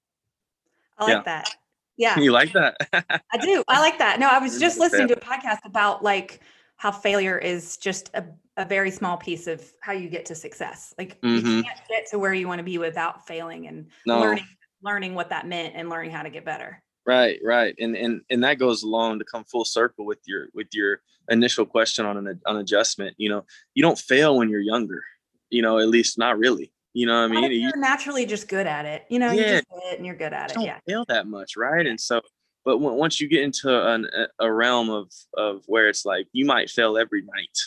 I 0.98 1.04
like 1.04 1.12
yeah. 1.12 1.22
that. 1.22 1.56
Yeah, 1.96 2.18
you 2.18 2.32
like 2.32 2.52
that? 2.52 2.76
I 2.92 3.38
do. 3.40 3.62
I 3.68 3.80
like 3.80 3.98
that. 3.98 4.18
No, 4.18 4.28
I 4.28 4.38
was 4.38 4.58
just 4.58 4.78
listening 4.78 5.08
to 5.08 5.16
a 5.16 5.20
podcast 5.20 5.58
about 5.64 6.02
like 6.02 6.40
how 6.76 6.90
failure 6.90 7.38
is 7.38 7.76
just 7.76 8.10
a, 8.14 8.24
a 8.56 8.64
very 8.64 8.90
small 8.90 9.16
piece 9.16 9.46
of 9.46 9.62
how 9.80 9.92
you 9.92 10.08
get 10.08 10.26
to 10.26 10.34
success. 10.34 10.92
Like 10.98 11.20
mm-hmm. 11.20 11.46
you 11.46 11.62
can't 11.62 11.80
get 11.88 12.06
to 12.10 12.18
where 12.18 12.34
you 12.34 12.48
want 12.48 12.58
to 12.58 12.64
be 12.64 12.78
without 12.78 13.26
failing 13.26 13.66
and 13.68 13.86
no. 14.06 14.20
learning 14.20 14.44
learning 14.82 15.14
what 15.14 15.30
that 15.30 15.46
meant 15.46 15.74
and 15.74 15.88
learning 15.88 16.10
how 16.10 16.22
to 16.22 16.30
get 16.30 16.44
better. 16.44 16.82
Right, 17.06 17.38
right, 17.42 17.74
and 17.78 17.96
and 17.96 18.22
and 18.30 18.44
that 18.44 18.58
goes 18.58 18.82
along 18.82 19.18
to 19.18 19.24
come 19.24 19.44
full 19.44 19.64
circle 19.64 20.04
with 20.04 20.20
your 20.26 20.48
with 20.54 20.68
your 20.72 21.00
initial 21.28 21.66
question 21.66 22.06
on 22.06 22.16
an 22.16 22.40
on 22.46 22.56
adjustment. 22.56 23.14
You 23.18 23.28
know, 23.28 23.44
you 23.74 23.82
don't 23.82 23.98
fail 23.98 24.36
when 24.36 24.48
you're 24.48 24.60
younger. 24.60 25.02
You 25.50 25.62
know, 25.62 25.78
at 25.78 25.88
least 25.88 26.18
not 26.18 26.38
really. 26.38 26.72
You 26.94 27.06
know 27.06 27.28
what 27.28 27.36
I 27.36 27.48
mean? 27.48 27.60
You're 27.60 27.76
naturally 27.76 28.24
just 28.24 28.48
good 28.48 28.66
at 28.66 28.86
it. 28.86 29.04
You 29.08 29.18
know, 29.18 29.32
yeah. 29.32 29.40
you 29.40 29.48
just 29.48 29.64
it 29.90 29.98
and 29.98 30.06
you're 30.06 30.14
good 30.14 30.32
at 30.32 30.52
it. 30.52 30.62
yeah, 30.62 30.78
fail 30.86 31.04
that 31.08 31.26
much, 31.26 31.56
right? 31.56 31.86
And 31.86 32.00
so, 32.00 32.20
but 32.64 32.78
when, 32.78 32.94
once 32.94 33.20
you 33.20 33.28
get 33.28 33.42
into 33.42 33.86
an, 33.86 34.08
a 34.38 34.50
realm 34.50 34.90
of 34.90 35.10
of 35.36 35.62
where 35.66 35.88
it's 35.88 36.06
like 36.06 36.28
you 36.32 36.46
might 36.46 36.70
fail 36.70 36.96
every 36.96 37.22
night, 37.22 37.58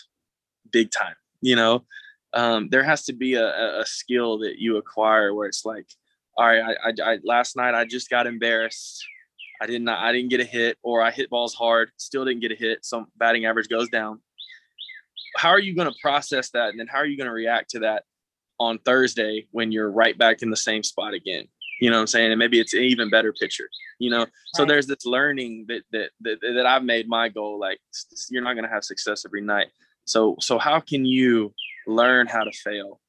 big 0.72 0.92
time. 0.92 1.16
You 1.42 1.56
know, 1.56 1.86
um, 2.34 2.70
there 2.70 2.84
has 2.84 3.06
to 3.06 3.14
be 3.14 3.36
a, 3.36 3.82
a 3.82 3.86
skill 3.86 4.40
that 4.40 4.60
you 4.60 4.78
acquire 4.78 5.34
where 5.34 5.48
it's 5.48 5.66
like, 5.66 5.88
all 6.38 6.48
right, 6.48 6.78
I, 6.84 6.90
I, 6.90 7.14
I 7.14 7.18
last 7.24 7.56
night 7.56 7.76
I 7.76 7.86
just 7.86 8.10
got 8.10 8.28
embarrassed 8.28 9.06
I 9.62 9.66
did 9.66 9.82
not 9.82 10.00
I 10.00 10.12
didn't 10.12 10.30
get 10.30 10.40
a 10.40 10.46
hit 10.46 10.78
or 10.84 11.02
I 11.02 11.12
hit 11.12 11.30
balls 11.30 11.54
hard, 11.54 11.92
still 11.98 12.26
didn't 12.26 12.42
get 12.42 12.52
a 12.52 12.56
hit. 12.56 12.86
So 12.86 13.06
batting 13.18 13.46
average 13.46 13.70
goes 13.70 13.90
down. 13.90 14.22
How 15.36 15.50
are 15.50 15.60
you 15.60 15.76
going 15.76 15.92
to 15.92 15.98
process 16.02 16.50
that? 16.52 16.70
And 16.70 16.80
then 16.80 16.88
how 16.88 16.98
are 16.98 17.06
you 17.06 17.18
going 17.18 17.28
to 17.28 17.34
react 17.34 17.72
to 17.72 17.80
that 17.80 18.04
on 18.60 18.80
Thursday 18.80 19.48
when 19.52 19.72
you're 19.72 19.92
right 19.92 20.18
back 20.18 20.42
in 20.42 20.50
the 20.50 20.58
same 20.58 20.84
spot 20.84 21.14
again? 21.14 21.48
You 21.80 21.90
know 21.90 21.98
what 21.98 22.02
I'm 22.02 22.08
saying? 22.08 22.32
And 22.32 22.40
maybe 22.40 22.60
it's 22.60 22.74
an 22.74 22.82
even 22.82 23.10
better 23.10 23.32
picture, 23.34 23.70
you 24.00 24.10
know? 24.10 24.20
Right. 24.20 24.32
So 24.56 24.66
there's 24.66 24.88
this 24.88 25.06
learning 25.06 25.66
that, 25.68 25.84
that, 25.92 26.10
that, 26.22 26.40
that 26.42 26.66
I've 26.66 26.84
made 26.84 27.08
my 27.08 27.30
goal. 27.30 27.60
Like 27.60 27.80
you're 28.30 28.44
not 28.44 28.54
going 28.54 28.66
to 28.66 28.74
have 28.74 28.84
success 28.84 29.26
every 29.26 29.42
night. 29.42 29.68
So, 30.06 30.38
so 30.40 30.58
how 30.58 30.80
can 30.80 31.06
you 31.06 31.54
learn 31.86 32.28
how 32.28 32.44
to 32.44 32.52
fail 32.52 33.00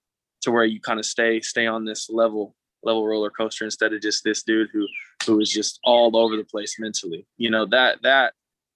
to 0.43 0.51
where 0.51 0.65
you 0.65 0.81
kind 0.81 0.99
of 0.99 1.07
stay, 1.07 1.41
stay 1.41 1.67
on 1.67 1.85
this 1.85 2.11
level 2.11 2.55
level 2.83 3.07
roller 3.07 3.31
coaster 3.31 3.65
instead 3.65 3.93
of 3.93 4.01
just 4.01 4.25
this 4.25 4.43
dude 4.43 4.69
who 4.73 4.87
who 5.27 5.41
is 5.41 5.51
just 5.51 5.81
all 5.85 6.17
over 6.17 6.37
the 6.37 6.45
place 6.45 6.77
mentally. 6.79 7.27
You 7.37 7.51
know 7.51 7.67
that 7.67 8.03
that 8.03 8.35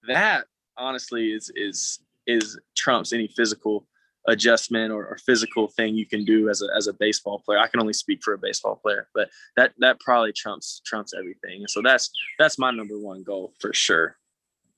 that 0.08 0.46
honestly 0.76 1.32
is 1.32 1.50
is 1.54 2.00
is 2.26 2.58
trumps 2.76 3.12
any 3.12 3.28
physical 3.28 3.86
adjustment 4.28 4.92
or, 4.92 5.06
or, 5.06 5.18
physical 5.18 5.68
thing 5.68 5.94
you 5.94 6.06
can 6.06 6.24
do 6.24 6.48
as 6.48 6.62
a 6.62 6.68
as 6.76 6.86
a 6.86 6.92
baseball 6.92 7.42
player. 7.44 7.58
I 7.58 7.66
can 7.66 7.80
only 7.80 7.92
speak 7.92 8.22
for 8.22 8.34
a 8.34 8.38
baseball 8.38 8.76
player, 8.76 9.08
but 9.14 9.30
that 9.56 9.72
that 9.78 9.98
probably 10.00 10.32
trumps 10.32 10.80
trumps 10.84 11.12
everything. 11.12 11.60
And 11.60 11.70
so 11.70 11.82
that's 11.82 12.10
that's 12.38 12.58
my 12.58 12.70
number 12.70 12.98
one 12.98 13.22
goal 13.22 13.54
for 13.60 13.72
sure. 13.72 14.16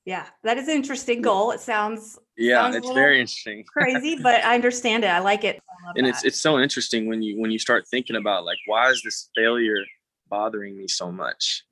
Yeah, 0.04 0.26
that 0.42 0.58
is 0.58 0.68
an 0.68 0.74
interesting 0.74 1.22
goal. 1.22 1.50
It 1.50 1.60
sounds 1.60 2.18
yeah, 2.36 2.62
sounds 2.62 2.76
it's 2.76 2.90
very 2.90 3.20
interesting. 3.20 3.64
crazy, 3.72 4.18
but 4.22 4.44
I 4.44 4.54
understand 4.54 5.04
it. 5.04 5.08
I 5.08 5.20
like 5.20 5.44
it. 5.44 5.60
I 5.86 5.92
and 5.96 6.06
that. 6.06 6.10
it's 6.10 6.24
it's 6.24 6.40
so 6.40 6.58
interesting 6.58 7.06
when 7.06 7.22
you 7.22 7.40
when 7.40 7.50
you 7.50 7.58
start 7.58 7.86
thinking 7.88 8.16
about 8.16 8.44
like 8.44 8.58
why 8.66 8.90
is 8.90 9.02
this 9.02 9.30
failure 9.34 9.82
bothering 10.28 10.76
me 10.76 10.88
so 10.88 11.10
much? 11.10 11.64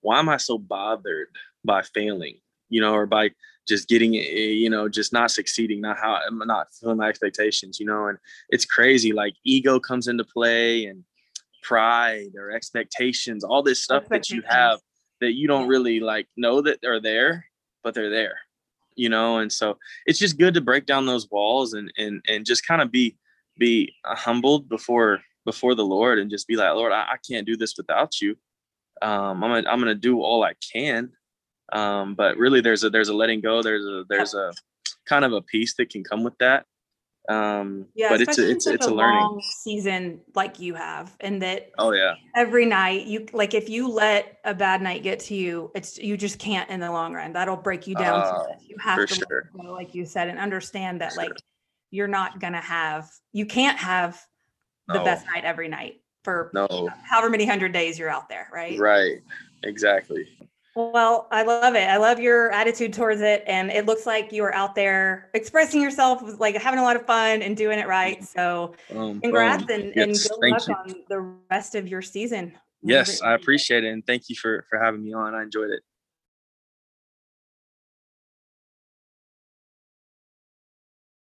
Why 0.00 0.18
am 0.18 0.28
I 0.28 0.38
so 0.38 0.58
bothered 0.58 1.28
by 1.64 1.82
failing? 1.82 2.38
You 2.70 2.80
know, 2.80 2.94
or 2.94 3.06
by 3.06 3.30
just 3.66 3.88
getting 3.88 4.14
you 4.14 4.68
know, 4.70 4.88
just 4.88 5.12
not 5.12 5.30
succeeding, 5.30 5.80
not 5.80 5.98
how 5.98 6.18
i'm 6.26 6.38
not 6.38 6.68
fulfilling 6.70 6.98
my 6.98 7.08
expectations, 7.08 7.80
you 7.80 7.86
know, 7.86 8.08
and 8.08 8.18
it's 8.50 8.64
crazy. 8.64 9.12
Like 9.12 9.34
ego 9.44 9.80
comes 9.80 10.08
into 10.08 10.24
play 10.24 10.86
and 10.86 11.04
pride 11.62 12.32
or 12.36 12.50
expectations, 12.50 13.44
all 13.44 13.62
this 13.62 13.82
stuff 13.82 14.08
that 14.08 14.30
you 14.30 14.42
have 14.48 14.80
that 15.20 15.32
you 15.32 15.48
don't 15.48 15.68
really 15.68 16.00
like 16.00 16.28
know 16.36 16.60
that 16.60 16.80
they're 16.82 17.00
there 17.00 17.46
but 17.82 17.94
they're 17.94 18.10
there 18.10 18.38
you 18.96 19.08
know 19.08 19.38
and 19.38 19.52
so 19.52 19.78
it's 20.06 20.18
just 20.18 20.38
good 20.38 20.54
to 20.54 20.60
break 20.60 20.86
down 20.86 21.06
those 21.06 21.30
walls 21.30 21.74
and 21.74 21.92
and 21.96 22.22
and 22.28 22.44
just 22.44 22.66
kind 22.66 22.82
of 22.82 22.90
be 22.90 23.16
be 23.58 23.92
uh, 24.04 24.14
humbled 24.14 24.68
before 24.68 25.20
before 25.44 25.74
the 25.74 25.84
lord 25.84 26.18
and 26.18 26.30
just 26.30 26.46
be 26.46 26.56
like 26.56 26.74
lord 26.74 26.92
i, 26.92 27.02
I 27.02 27.16
can't 27.28 27.46
do 27.46 27.56
this 27.56 27.74
without 27.76 28.20
you 28.20 28.36
um 29.02 29.42
i'm 29.42 29.50
gonna 29.50 29.68
i'm 29.68 29.78
gonna 29.78 29.94
do 29.94 30.20
all 30.20 30.42
i 30.44 30.54
can 30.72 31.10
um 31.72 32.14
but 32.14 32.36
really 32.36 32.60
there's 32.60 32.84
a 32.84 32.90
there's 32.90 33.08
a 33.08 33.14
letting 33.14 33.40
go. 33.40 33.62
There's 33.62 33.84
a 33.84 34.04
there's 34.08 34.34
a 34.34 34.52
kind 35.06 35.24
of 35.24 35.32
a 35.32 35.42
piece 35.42 35.74
that 35.74 35.90
can 35.90 36.04
come 36.04 36.22
with 36.22 36.36
that. 36.38 36.66
Um 37.26 37.86
yeah 37.94 38.10
but 38.10 38.20
it's 38.20 38.38
a, 38.38 38.50
it's 38.50 38.66
it's 38.66 38.86
a, 38.86 38.90
a 38.90 38.92
learning. 38.92 39.40
season 39.62 40.20
like 40.34 40.60
you 40.60 40.74
have 40.74 41.16
and 41.20 41.40
that 41.40 41.70
oh 41.78 41.92
yeah. 41.92 42.16
every 42.36 42.66
night 42.66 43.06
you 43.06 43.26
like 43.32 43.54
if 43.54 43.70
you 43.70 43.88
let 43.88 44.40
a 44.44 44.52
bad 44.52 44.82
night 44.82 45.02
get 45.02 45.20
to 45.20 45.34
you 45.34 45.70
it's 45.74 45.96
you 45.96 46.18
just 46.18 46.38
can't 46.38 46.68
in 46.68 46.80
the 46.80 46.92
long 46.92 47.14
run. 47.14 47.32
That'll 47.32 47.56
break 47.56 47.86
you 47.86 47.94
down 47.94 48.20
uh, 48.20 48.44
you 48.60 48.76
have 48.78 49.06
to 49.06 49.14
sure. 49.14 49.50
go, 49.56 49.72
like 49.72 49.94
you 49.94 50.04
said 50.04 50.28
and 50.28 50.38
understand 50.38 51.00
that 51.00 51.16
like 51.16 51.32
you're 51.90 52.08
not 52.08 52.40
gonna 52.40 52.60
have 52.60 53.10
you 53.32 53.46
can't 53.46 53.78
have 53.78 54.20
the 54.88 54.98
no. 54.98 55.04
best 55.04 55.24
night 55.34 55.44
every 55.44 55.68
night 55.68 56.02
for 56.24 56.50
no. 56.52 56.90
however 57.04 57.30
many 57.30 57.46
hundred 57.46 57.72
days 57.72 57.98
you're 57.98 58.10
out 58.10 58.28
there 58.28 58.48
right? 58.52 58.78
Right. 58.78 59.22
Exactly 59.62 60.26
well, 60.76 61.28
I 61.30 61.42
love 61.42 61.74
it. 61.74 61.88
I 61.88 61.96
love 61.98 62.18
your 62.18 62.50
attitude 62.50 62.92
towards 62.92 63.20
it. 63.20 63.44
And 63.46 63.70
it 63.70 63.86
looks 63.86 64.06
like 64.06 64.32
you 64.32 64.42
are 64.44 64.54
out 64.54 64.74
there 64.74 65.30
expressing 65.34 65.80
yourself, 65.80 66.22
like 66.40 66.56
having 66.56 66.80
a 66.80 66.82
lot 66.82 66.96
of 66.96 67.06
fun 67.06 67.42
and 67.42 67.56
doing 67.56 67.78
it 67.78 67.86
right. 67.86 68.24
So 68.24 68.74
um, 68.94 69.20
congrats 69.20 69.62
um, 69.64 69.68
and, 69.70 69.92
yes, 69.94 70.28
and 70.28 70.40
good 70.40 70.50
luck 70.50 70.68
you. 70.68 70.74
on 70.74 70.94
the 71.08 71.20
rest 71.50 71.74
of 71.74 71.86
your 71.86 72.02
season. 72.02 72.52
Yes, 72.82 73.22
I 73.22 73.34
appreciate 73.34 73.84
it. 73.84 73.92
And 73.92 74.06
thank 74.06 74.28
you 74.28 74.36
for, 74.36 74.66
for 74.68 74.78
having 74.78 75.02
me 75.02 75.12
on. 75.12 75.34
I 75.34 75.42
enjoyed 75.42 75.70
it. 75.70 75.82